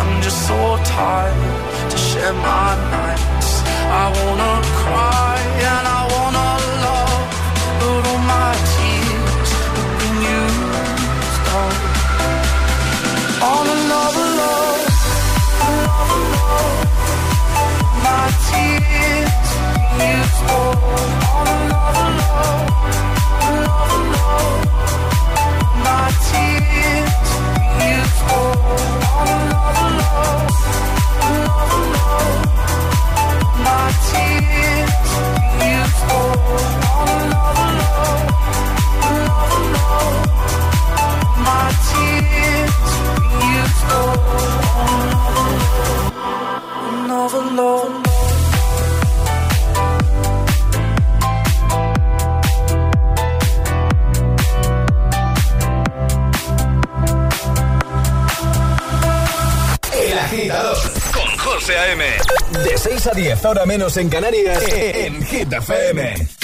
I'm 0.00 0.22
just 0.22 0.40
so 0.48 0.58
tired 0.96 1.90
to 1.90 1.96
share 1.98 2.32
my 2.32 2.70
night. 2.96 3.33
I 3.86 4.04
wanna 4.16 4.52
cry 4.82 5.36
and 5.70 5.86
I 5.98 6.00
wanna 6.12 6.48
but 7.80 8.02
all 8.10 8.22
my 8.34 8.52
tears 8.72 9.50
have 9.74 9.92
been 10.00 10.16
used 10.40 11.46
up 11.62 11.76
on 13.52 13.64
another 13.78 14.26
love, 14.40 14.82
another 15.68 16.22
love. 16.34 16.78
My 18.06 18.24
tears 18.48 19.48
used 19.98 20.38
up. 20.50 21.23
El 59.92 60.52
con 61.12 61.38
José 61.38 61.78
A.M. 61.78 62.04
De 62.64 62.76
6 62.76 63.06
a 63.06 63.10
10, 63.12 63.44
ahora 63.44 63.66
menos 63.66 63.96
en 63.98 64.08
Canarias, 64.08 64.60
en 64.68 65.24
Hit 65.24 65.52
FM. 65.52 66.43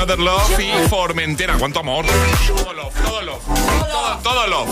Another 0.00 0.18
Love 0.18 0.58
y 0.58 0.88
Formentera. 0.88 1.58
¿Cuánto 1.58 1.80
amor? 1.80 2.06
Todo 2.46 2.72
love, 2.72 2.94
todo 3.04 3.20
love. 3.20 3.42
Todo, 3.44 4.18
todo 4.22 4.46
love. 4.46 4.68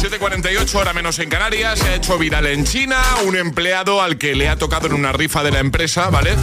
7.48 0.00 0.74
hora 0.76 0.94
menos 0.94 1.18
en 1.18 1.28
Canarias. 1.28 1.78
Se 1.78 1.88
ha 1.90 1.94
hecho 1.96 2.16
viral 2.16 2.46
en 2.46 2.64
China. 2.64 2.96
Un 3.26 3.36
empleado 3.36 4.00
al 4.00 4.16
que 4.16 4.34
le 4.34 4.48
ha 4.48 4.56
tocado 4.56 4.86
en 4.86 4.94
una 4.94 5.12
rifa 5.12 5.42
de 5.42 5.50
la 5.50 5.58
empresa, 5.58 6.08
¿vale? 6.08 6.34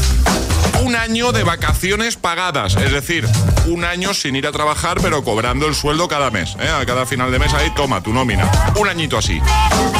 Un 0.83 0.95
año 0.95 1.31
de 1.31 1.41
vacaciones 1.41 2.15
pagadas. 2.15 2.75
Es 2.75 2.91
decir, 2.91 3.27
un 3.65 3.83
año 3.83 4.13
sin 4.13 4.35
ir 4.35 4.45
a 4.45 4.51
trabajar, 4.51 4.99
pero 5.01 5.23
cobrando 5.23 5.65
el 5.65 5.73
sueldo 5.73 6.07
cada 6.07 6.29
mes. 6.29 6.55
¿eh? 6.59 6.69
A 6.69 6.85
cada 6.85 7.07
final 7.07 7.31
de 7.31 7.39
mes 7.39 7.51
ahí, 7.55 7.71
toma 7.75 8.03
tu 8.03 8.13
nómina. 8.13 8.47
Un 8.75 8.89
añito 8.89 9.17
así. 9.17 9.41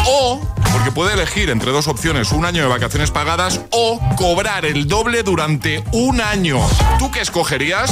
O, 0.05 0.39
porque 0.74 0.91
puede 0.91 1.13
elegir 1.13 1.49
entre 1.49 1.71
dos 1.71 1.88
opciones, 1.88 2.32
un 2.32 2.45
año 2.45 2.63
de 2.63 2.67
vacaciones 2.67 3.11
pagadas 3.11 3.61
o 3.69 3.99
cobrar 4.17 4.65
el 4.65 4.88
doble 4.88 5.24
durante 5.24 5.84
un 5.91 6.19
año. 6.19 6.59
¿Tú 6.99 7.11
qué 7.11 7.21
escogerías? 7.21 7.89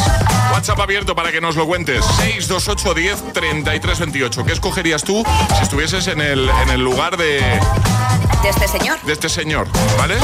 WhatsApp 0.52 0.80
abierto 0.80 1.16
para 1.16 1.32
que 1.32 1.40
nos 1.40 1.56
lo 1.56 1.66
cuentes. 1.68 2.04
628 2.04 2.94
10 2.94 3.34
33 3.34 4.00
28. 4.00 4.46
¿Qué 4.46 4.52
escogerías 4.54 5.04
tú 5.04 5.24
si 5.56 5.64
estuvieses 5.64 6.08
en 6.08 6.20
el, 6.20 6.50
en 6.50 6.70
el 6.70 6.82
lugar 6.82 7.16
de, 7.18 7.40
De 8.42 8.50
este 8.50 8.68
señor. 8.68 9.00
de 9.04 9.14
este 9.14 9.30
señor? 9.30 9.68
¿Vale? 9.98 10.16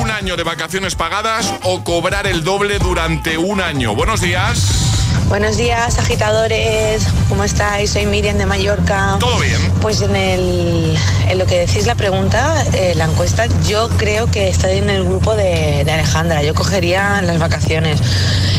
Un 0.00 0.10
año 0.10 0.36
de 0.36 0.42
vacaciones 0.42 0.94
pagadas 0.96 1.54
o 1.62 1.84
cobrar 1.84 2.26
el 2.26 2.44
doble 2.44 2.78
durante 2.78 3.38
un 3.38 3.60
año. 3.60 3.94
Buenos 3.94 4.20
días. 4.20 4.91
Buenos 5.32 5.56
días, 5.56 5.96
agitadores. 5.98 7.04
¿Cómo 7.30 7.42
estáis? 7.42 7.92
Soy 7.92 8.04
Miriam 8.04 8.36
de 8.36 8.44
Mallorca. 8.44 9.16
Todo 9.18 9.38
bien. 9.38 9.56
Pues 9.80 10.02
en, 10.02 10.14
el, 10.14 10.94
en 11.26 11.38
lo 11.38 11.46
que 11.46 11.60
decís 11.60 11.86
la 11.86 11.94
pregunta, 11.94 12.62
eh, 12.74 12.92
la 12.96 13.06
encuesta, 13.06 13.46
yo 13.66 13.88
creo 13.96 14.30
que 14.30 14.50
estoy 14.50 14.72
en 14.76 14.90
el 14.90 15.04
grupo 15.04 15.34
de, 15.34 15.84
de 15.86 15.90
Alejandra. 15.90 16.42
Yo 16.42 16.52
cogería 16.52 17.22
las 17.22 17.38
vacaciones. 17.38 17.98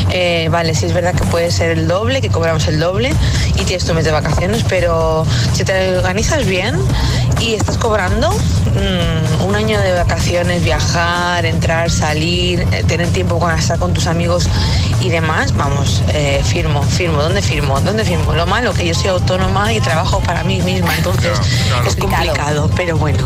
Eh, 0.09 0.47
vale, 0.51 0.73
sí 0.73 0.87
es 0.87 0.93
verdad 0.93 1.13
que 1.13 1.23
puede 1.25 1.51
ser 1.51 1.77
el 1.77 1.87
doble, 1.87 2.21
que 2.21 2.29
cobramos 2.29 2.67
el 2.67 2.79
doble 2.79 3.13
y 3.55 3.65
tienes 3.65 3.85
tu 3.85 3.93
mes 3.93 4.05
de 4.05 4.11
vacaciones, 4.11 4.65
pero 4.67 5.27
si 5.53 5.63
te 5.63 5.95
organizas 5.97 6.45
bien 6.45 6.75
y 7.39 7.55
estás 7.55 7.77
cobrando 7.77 8.31
mm, 8.31 9.45
un 9.45 9.55
año 9.55 9.79
de 9.79 9.93
vacaciones, 9.93 10.63
viajar, 10.63 11.45
entrar, 11.45 11.89
salir, 11.89 12.65
eh, 12.71 12.83
tener 12.87 13.07
tiempo 13.09 13.39
para 13.39 13.57
estar 13.57 13.79
con 13.79 13.93
tus 13.93 14.07
amigos 14.07 14.47
y 15.01 15.09
demás, 15.09 15.55
vamos, 15.55 16.01
eh, 16.09 16.41
firmo, 16.45 16.81
firmo. 16.81 17.21
¿Dónde 17.21 17.41
firmo? 17.41 17.79
¿Dónde 17.81 18.05
firmo? 18.05 18.33
Lo 18.33 18.45
malo 18.45 18.73
que 18.73 18.87
yo 18.87 18.93
soy 18.93 19.09
autónoma 19.09 19.73
y 19.73 19.81
trabajo 19.81 20.19
para 20.21 20.43
mí 20.43 20.61
misma, 20.61 20.95
entonces 20.97 21.39
es 21.85 21.95
complicado, 21.95 22.69
pero 22.75 22.97
bueno. 22.97 23.25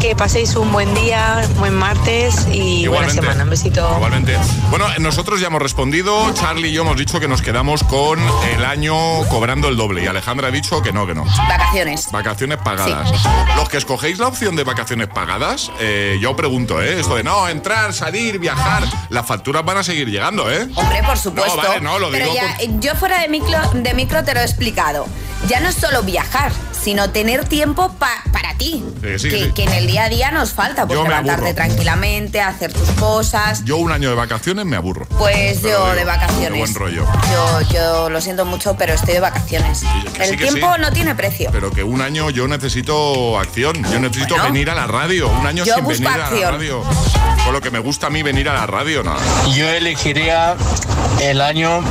Que 0.00 0.14
paséis 0.14 0.54
un 0.56 0.70
buen 0.70 0.92
día, 0.94 1.48
buen 1.58 1.74
martes 1.74 2.46
y 2.52 2.86
buena 2.88 3.08
semana. 3.08 3.44
Un 3.44 3.50
besito. 3.50 3.90
Igualmente. 3.96 4.36
Bueno, 4.68 4.86
nosotros 4.98 5.40
ya 5.40 5.46
hemos 5.46 5.62
respondido. 5.62 6.30
Charlie 6.34 6.68
y 6.68 6.72
yo 6.72 6.82
hemos 6.82 6.98
dicho 6.98 7.20
que 7.20 7.28
nos 7.28 7.40
quedamos 7.40 7.84
con 7.84 8.20
el 8.54 8.64
año 8.66 8.94
cobrando 9.28 9.68
el 9.68 9.76
doble. 9.76 10.04
Y 10.04 10.06
Alejandra 10.06 10.48
ha 10.48 10.50
dicho 10.50 10.82
que 10.82 10.92
no, 10.92 11.06
que 11.06 11.14
no. 11.14 11.24
Vacaciones. 11.48 12.10
Vacaciones 12.10 12.58
pagadas. 12.58 13.10
Los 13.56 13.68
que 13.68 13.76
escogéis 13.78 14.18
la 14.18 14.26
opción 14.28 14.56
de 14.56 14.64
vacaciones 14.64 15.08
pagadas, 15.08 15.70
eh, 15.80 16.18
yo 16.20 16.34
pregunto, 16.36 16.82
¿eh? 16.82 16.98
Esto 17.00 17.16
de 17.16 17.22
no, 17.22 17.48
entrar, 17.48 17.92
salir, 17.92 18.38
viajar, 18.38 18.82
las 19.10 19.26
facturas 19.26 19.64
van 19.64 19.78
a 19.78 19.84
seguir 19.84 20.08
llegando, 20.10 20.50
¿eh? 20.50 20.68
Hombre, 20.74 21.02
por 21.04 21.16
supuesto. 21.16 21.56
No, 21.62 21.68
vale, 21.68 21.80
no, 21.80 21.98
lo 21.98 22.10
Pero 22.10 22.24
digo 22.24 22.36
ya, 22.36 22.56
por- 22.56 22.80
yo 22.80 22.94
fuera 22.96 23.20
de 23.20 23.28
micro, 23.28 23.58
de 23.72 23.94
micro 23.94 24.24
te 24.24 24.34
lo 24.34 24.40
he 24.40 24.44
explicado. 24.44 25.06
Ya 25.48 25.60
no 25.60 25.68
es 25.68 25.74
solo 25.74 26.02
viajar, 26.02 26.52
sino 26.72 27.10
tener 27.10 27.44
tiempo 27.46 27.92
pa- 27.98 28.22
para 28.32 28.54
ti. 28.54 28.82
Sí, 29.02 29.18
sí, 29.18 29.28
que, 29.28 29.44
sí. 29.46 29.52
que 29.52 29.64
en 29.64 29.72
el 29.74 29.86
día 29.86 30.04
a 30.04 30.08
día 30.08 30.30
nos 30.30 30.52
falta, 30.54 30.86
pues 30.86 30.98
levantarte 30.98 31.52
tranquilamente, 31.52 32.40
hacer 32.40 32.72
tus 32.72 32.88
cosas. 32.92 33.62
Yo 33.64 33.76
un 33.76 33.92
año 33.92 34.08
de 34.08 34.14
vacaciones 34.14 34.64
me 34.64 34.76
aburro. 34.76 35.06
Pues 35.18 35.60
yo 35.60 35.68
digo, 35.68 35.86
de 35.90 35.98
Qué 35.98 36.04
vacaciones. 36.04 36.58
buen 36.58 36.74
rollo. 36.74 37.06
Yo, 37.30 37.60
yo 37.72 38.10
lo 38.10 38.20
siento 38.22 38.46
mucho, 38.46 38.74
pero 38.78 38.94
estoy 38.94 39.14
de 39.14 39.20
vacaciones. 39.20 39.82
el 40.18 40.36
tiempo 40.38 40.74
sí. 40.74 40.80
no 40.80 40.90
tiene 40.92 41.14
precio. 41.14 41.50
Pero 41.52 41.70
que 41.70 41.84
un 41.84 42.00
año 42.00 42.30
yo 42.30 42.48
necesito 42.48 43.38
acción. 43.38 43.74
Yo 43.92 43.98
necesito 44.00 44.34
Bueno. 44.36 44.44
venir 44.52 44.70
a 44.70 44.74
la 44.74 44.86
radio. 44.86 45.28
Un 45.28 45.46
año 45.46 45.64
Yo 45.64 45.74
sin 45.76 45.86
venir 45.86 46.08
a 46.08 46.16
la 46.16 46.50
radio. 46.52 46.82
Con 47.44 47.52
lo 47.52 47.60
que 47.60 47.70
me 47.70 47.80
gusta 47.80 48.06
a 48.06 48.10
mí 48.10 48.22
venir 48.22 48.48
a 48.48 48.54
la 48.54 48.66
radio, 48.66 49.02
nada. 49.02 49.18
Yo 49.54 49.68
elegiría 49.68 50.56
el 51.20 51.42
año 51.42 51.82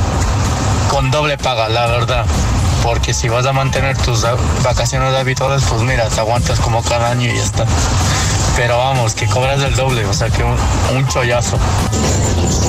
con 0.90 1.12
doble 1.12 1.38
paga, 1.38 1.68
la 1.68 1.86
verdad. 1.86 2.26
Porque 2.84 3.14
si 3.14 3.30
vas 3.30 3.46
a 3.46 3.54
mantener 3.54 3.96
tus 3.96 4.26
vacaciones 4.62 5.14
habituales, 5.14 5.64
pues 5.70 5.80
mira, 5.80 6.06
te 6.10 6.20
aguantas 6.20 6.60
como 6.60 6.82
cada 6.82 7.10
año 7.10 7.32
y 7.32 7.34
ya 7.34 7.42
está. 7.42 7.64
Pero 8.56 8.78
vamos, 8.78 9.14
que 9.14 9.26
cobras 9.26 9.62
el 9.62 9.74
doble, 9.74 10.04
o 10.06 10.14
sea 10.14 10.30
que 10.30 10.42
un, 10.44 10.56
un 10.96 11.08
chollazo. 11.08 11.58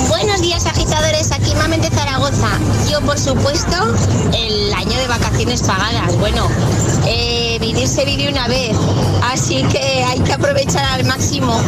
Buenos 0.08 0.40
días 0.40 0.66
agitadores, 0.66 1.30
aquí 1.30 1.54
Mamen 1.54 1.80
de 1.80 1.90
Zaragoza. 1.90 2.48
Yo 2.90 3.00
por 3.02 3.18
supuesto 3.18 3.94
el 4.34 4.74
año 4.74 4.98
de 4.98 5.06
vacaciones 5.06 5.62
pagadas. 5.62 6.16
Bueno, 6.18 6.48
eh, 7.06 7.58
vivir 7.60 7.86
se 7.86 8.04
vive 8.04 8.28
una 8.28 8.48
vez, 8.48 8.76
así 9.32 9.62
que 9.64 10.04
hay 10.04 10.18
que 10.20 10.32
aprovechar 10.32 10.84
al 10.84 11.04
máximo. 11.04 11.60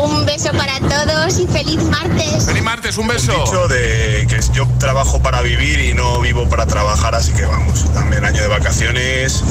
Un 0.00 0.24
beso 0.26 0.50
para 0.52 0.78
todos 0.78 1.38
y 1.40 1.46
feliz 1.46 1.82
martes. 1.84 2.44
Feliz 2.46 2.62
martes, 2.62 2.98
un 2.98 3.08
beso. 3.08 3.32
dicho 3.32 3.66
de 3.66 4.26
que 4.28 4.40
yo 4.52 4.68
trabajo 4.78 5.20
para 5.20 5.42
vivir 5.42 5.80
y 5.80 5.92
no 5.92 6.20
vivo 6.20 6.48
para 6.48 6.66
trabajar, 6.66 7.14
así 7.16 7.32
que 7.32 7.44
vamos, 7.44 7.84
también 7.92 8.24
año 8.24 8.42
de 8.42 8.48
vacaciones, 8.48 9.42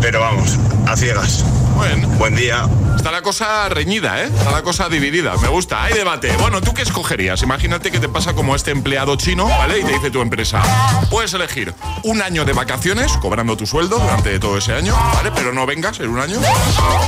pero 0.00 0.20
vamos, 0.20 0.58
a 0.86 0.96
ciegas. 0.96 1.44
Bueno. 1.74 2.08
Buen 2.18 2.34
día. 2.34 2.66
Está 2.96 3.12
la 3.12 3.22
cosa 3.22 3.68
reñida, 3.68 4.20
¿eh? 4.22 4.26
Está 4.26 4.50
la 4.50 4.62
cosa 4.62 4.88
dividida. 4.88 5.36
Me 5.36 5.46
gusta. 5.46 5.84
Hay 5.84 5.94
debate. 5.94 6.32
Bueno, 6.38 6.60
¿tú 6.60 6.74
qué 6.74 6.82
escogerías? 6.82 7.42
Imagínate 7.42 7.92
que 7.92 8.00
te 8.00 8.08
pasa 8.08 8.34
como 8.34 8.56
este 8.56 8.72
empleado 8.72 9.14
chino, 9.16 9.46
¿vale? 9.46 9.78
Y 9.78 9.84
te 9.84 9.92
dice 9.92 10.10
tu 10.10 10.20
empresa, 10.20 10.60
puedes 11.08 11.32
elegir 11.34 11.72
un 12.02 12.20
año 12.20 12.44
de 12.44 12.52
vacaciones, 12.52 13.12
cobrando 13.18 13.56
tu 13.56 13.66
sueldo 13.66 13.98
durante 14.00 14.40
todo 14.40 14.58
ese 14.58 14.72
año, 14.74 14.96
¿vale? 15.14 15.30
Pero 15.32 15.52
no 15.52 15.64
vengas 15.66 16.00
en 16.00 16.08
un 16.08 16.18
año. 16.18 16.40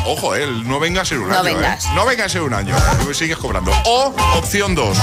Ojo, 0.07 0.37
¿eh? 0.37 0.45
El 0.45 0.69
No 0.69 0.79
vengas 0.79 1.11
en 1.11 1.23
un 1.23 1.29
No 1.29 1.35
año, 1.35 1.43
vengas. 1.43 1.85
¿eh? 1.85 1.89
No 1.97 2.07
vengas 2.07 2.35
en 2.37 2.43
un 2.43 2.55
año. 2.55 2.77
¿eh? 2.77 3.15
Sigues 3.15 3.39
cobrando. 3.39 3.73
O, 3.87 4.15
opción 4.37 4.77
2. 4.77 4.97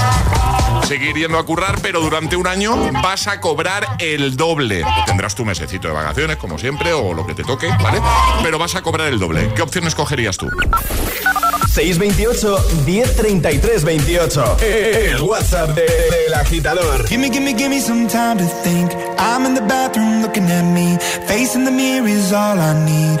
Seguir 0.86 1.14
yendo 1.16 1.38
a 1.38 1.44
currar, 1.44 1.78
pero 1.82 2.00
durante 2.00 2.36
un 2.36 2.46
año 2.46 2.74
vas 3.02 3.26
a 3.26 3.40
cobrar 3.40 3.86
el 3.98 4.36
doble. 4.36 4.82
Tendrás 5.06 5.34
tu 5.34 5.44
mesecito 5.44 5.88
de 5.88 5.94
vacaciones, 5.94 6.36
como 6.38 6.58
siempre, 6.58 6.92
o 6.94 7.12
lo 7.12 7.26
que 7.26 7.34
te 7.34 7.44
toque, 7.44 7.68
¿vale? 7.82 8.00
Pero 8.42 8.58
vas 8.58 8.74
a 8.74 8.80
cobrar 8.82 9.08
el 9.08 9.18
doble. 9.18 9.52
¿Qué 9.54 9.60
opción 9.62 9.86
escogerías 9.86 10.36
tú? 10.38 10.48
628 11.68 12.58
1033 12.86 13.84
28. 13.84 14.56
El 14.62 15.20
WhatsApp 15.22 15.70
de- 15.70 15.82
del 15.82 16.34
agitador. 16.34 17.06
Gimme, 17.06 17.30
gimme, 17.30 17.54
gimme 17.54 17.80
some 17.80 18.06
time 18.08 18.36
to 18.38 18.46
think. 18.64 18.90
I'm 19.18 19.44
in 19.46 19.54
the 19.54 19.60
bathroom 19.60 20.22
looking 20.22 20.50
at 20.50 20.64
me. 20.64 20.98
Facing 21.26 21.64
the 21.64 21.70
mirror 21.70 22.08
is 22.08 22.32
all 22.32 22.58
I 22.58 22.72
need. 22.84 23.20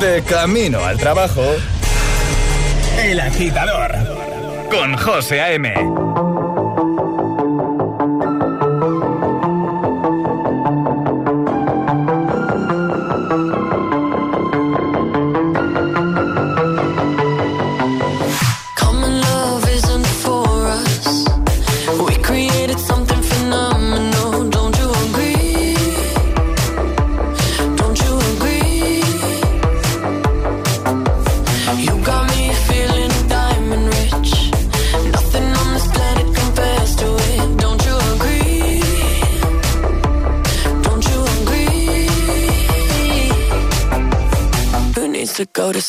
De 0.00 0.22
camino 0.22 0.82
al 0.82 0.96
trabajo. 0.96 1.42
El 3.02 3.20
agitador. 3.20 3.92
Con 4.70 4.96
José 4.96 5.42
A.M. 5.42 5.74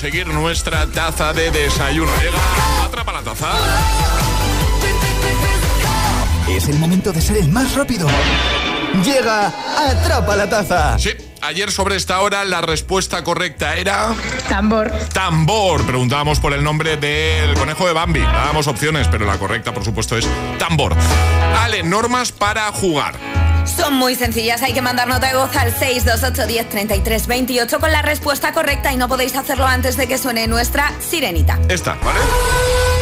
Conseguir 0.00 0.28
nuestra 0.28 0.86
taza 0.86 1.34
de 1.34 1.50
desayuno. 1.50 2.10
Llega, 2.22 2.86
atrapa 2.86 3.12
la 3.12 3.20
taza. 3.20 3.48
Es 6.48 6.68
el 6.70 6.78
momento 6.78 7.12
de 7.12 7.20
ser 7.20 7.36
el 7.36 7.48
más 7.48 7.74
rápido. 7.74 8.08
Llega, 9.04 9.52
atrapa 9.76 10.36
la 10.36 10.48
taza. 10.48 10.98
Sí, 10.98 11.10
ayer 11.42 11.70
sobre 11.70 11.96
esta 11.96 12.18
hora 12.22 12.46
la 12.46 12.62
respuesta 12.62 13.22
correcta 13.22 13.76
era... 13.76 14.14
Tambor. 14.48 14.90
Tambor. 15.12 15.84
Preguntábamos 15.84 16.40
por 16.40 16.54
el 16.54 16.64
nombre 16.64 16.96
del 16.96 17.52
conejo 17.52 17.86
de 17.86 17.92
Bambi. 17.92 18.20
Dábamos 18.20 18.68
opciones, 18.68 19.06
pero 19.08 19.26
la 19.26 19.36
correcta, 19.36 19.74
por 19.74 19.84
supuesto, 19.84 20.16
es 20.16 20.26
tambor. 20.58 20.96
Ale, 21.58 21.82
normas 21.82 22.32
para 22.32 22.72
jugar. 22.72 23.29
Muy 23.90 24.14
sencillas, 24.14 24.62
hay 24.62 24.72
que 24.72 24.82
mandar 24.82 25.08
nota 25.08 25.28
de 25.28 25.34
voz 25.34 25.54
al 25.56 25.76
628 25.76 26.46
10 26.46 26.68
33 26.68 27.26
28 27.26 27.80
con 27.80 27.90
la 27.90 28.02
respuesta 28.02 28.52
correcta 28.52 28.92
y 28.92 28.96
no 28.96 29.08
podéis 29.08 29.34
hacerlo 29.34 29.66
antes 29.66 29.96
de 29.96 30.06
que 30.06 30.16
suene 30.16 30.46
nuestra 30.46 30.92
sirenita. 31.00 31.58
Esta, 31.68 31.94
¿vale? 32.04 32.20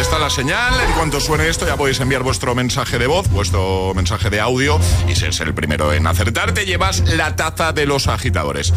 Esta 0.01 0.17
es 0.17 0.23
la 0.23 0.31
señal. 0.31 0.81
En 0.81 0.93
cuanto 0.93 1.21
suene 1.21 1.49
esto, 1.49 1.67
ya 1.67 1.77
podéis 1.77 2.01
enviar 2.01 2.23
vuestro 2.23 2.55
mensaje 2.55 2.99
de 2.99 3.07
voz, 3.07 3.29
vuestro 3.29 3.93
mensaje 3.95 4.31
de 4.31 4.41
audio. 4.41 4.81
Y 5.09 5.15
si 5.15 5.27
es 5.27 5.41
el 5.41 5.55
primero 5.55 5.93
en 5.93 6.07
acertar, 6.07 6.53
te 6.53 6.65
llevas 6.65 7.01
la 7.01 7.37
taza 7.37 7.73
de 7.73 7.85
los 7.85 8.09
agitadores. 8.09 8.73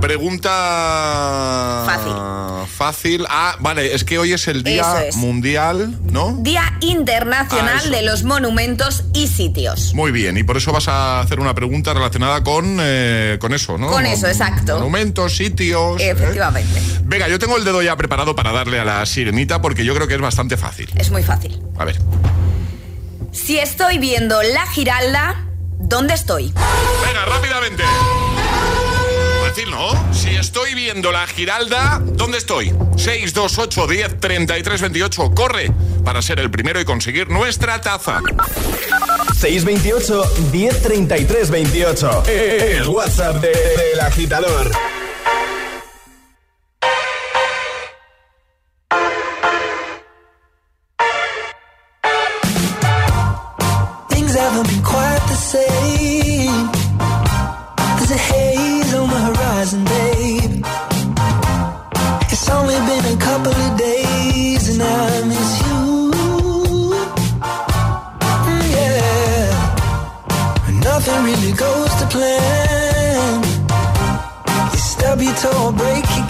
Pregunta. 0.00 1.82
Fácil. 1.86 2.12
Fácil. 2.76 3.26
Ah, 3.28 3.56
vale, 3.60 3.94
es 3.94 4.04
que 4.04 4.18
hoy 4.18 4.32
es 4.32 4.46
el 4.48 4.62
Día 4.62 5.04
es. 5.06 5.16
Mundial, 5.16 5.98
¿no? 6.10 6.36
Día 6.40 6.76
Internacional 6.80 7.80
Ah, 7.84 7.88
de 7.90 8.02
los 8.02 8.22
Monumentos 8.24 9.04
y 9.12 9.26
Sitios. 9.26 9.94
Muy 9.94 10.12
bien, 10.12 10.36
y 10.36 10.44
por 10.44 10.56
eso 10.56 10.72
vas 10.72 10.88
a 10.88 11.20
hacer 11.20 11.40
una 11.40 11.54
pregunta 11.54 11.92
relacionada 11.94 12.42
con, 12.44 12.78
eh, 12.80 13.38
con 13.40 13.52
eso, 13.52 13.76
¿no? 13.78 13.88
Con 13.88 14.06
eso, 14.06 14.26
exacto. 14.28 14.74
Monumentos, 14.78 15.36
sitios. 15.36 16.00
¿eh? 16.00 16.10
Efectivamente. 16.10 16.80
Venga, 17.04 17.28
yo 17.28 17.38
tengo 17.38 17.56
el 17.56 17.64
dedo 17.64 17.82
ya 17.82 17.96
preparado 17.96 18.34
para 18.36 18.52
darle 18.52 18.78
a 18.78 18.84
la 18.84 19.04
sirenita 19.06 19.60
porque 19.60 19.84
yo 19.84 19.94
creo 19.94 20.06
que 20.06 20.14
es 20.14 20.20
bastante 20.20 20.56
fácil. 20.56 20.88
Es 20.96 21.10
muy 21.10 21.22
fácil. 21.22 21.60
A 21.78 21.84
ver. 21.84 21.98
Si 23.32 23.58
estoy 23.58 23.98
viendo 23.98 24.42
la 24.42 24.66
Giralda, 24.66 25.44
¿dónde 25.78 26.14
estoy? 26.14 26.52
Venga, 27.06 27.24
rápidamente. 27.26 27.82
Fácil, 29.48 29.70
¿no? 29.70 30.12
Si 30.12 30.28
estoy 30.36 30.74
viendo 30.74 31.10
la 31.10 31.26
Giralda, 31.26 32.02
¿dónde 32.04 32.36
estoy? 32.36 32.66
628 32.98 33.86
10 33.86 34.20
33 34.20 34.80
28. 34.82 35.30
Corre 35.34 35.72
para 36.04 36.20
ser 36.20 36.38
el 36.40 36.50
primero 36.50 36.78
y 36.80 36.84
conseguir 36.84 37.30
nuestra 37.30 37.80
taza. 37.80 38.20
628 39.34 40.24
1033 40.52 41.50
28. 41.50 42.22
El 42.26 42.88
WhatsApp 42.88 43.36
de- 43.36 43.48
del 43.88 44.00
agitador. 44.00 44.70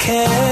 care. 0.08 0.47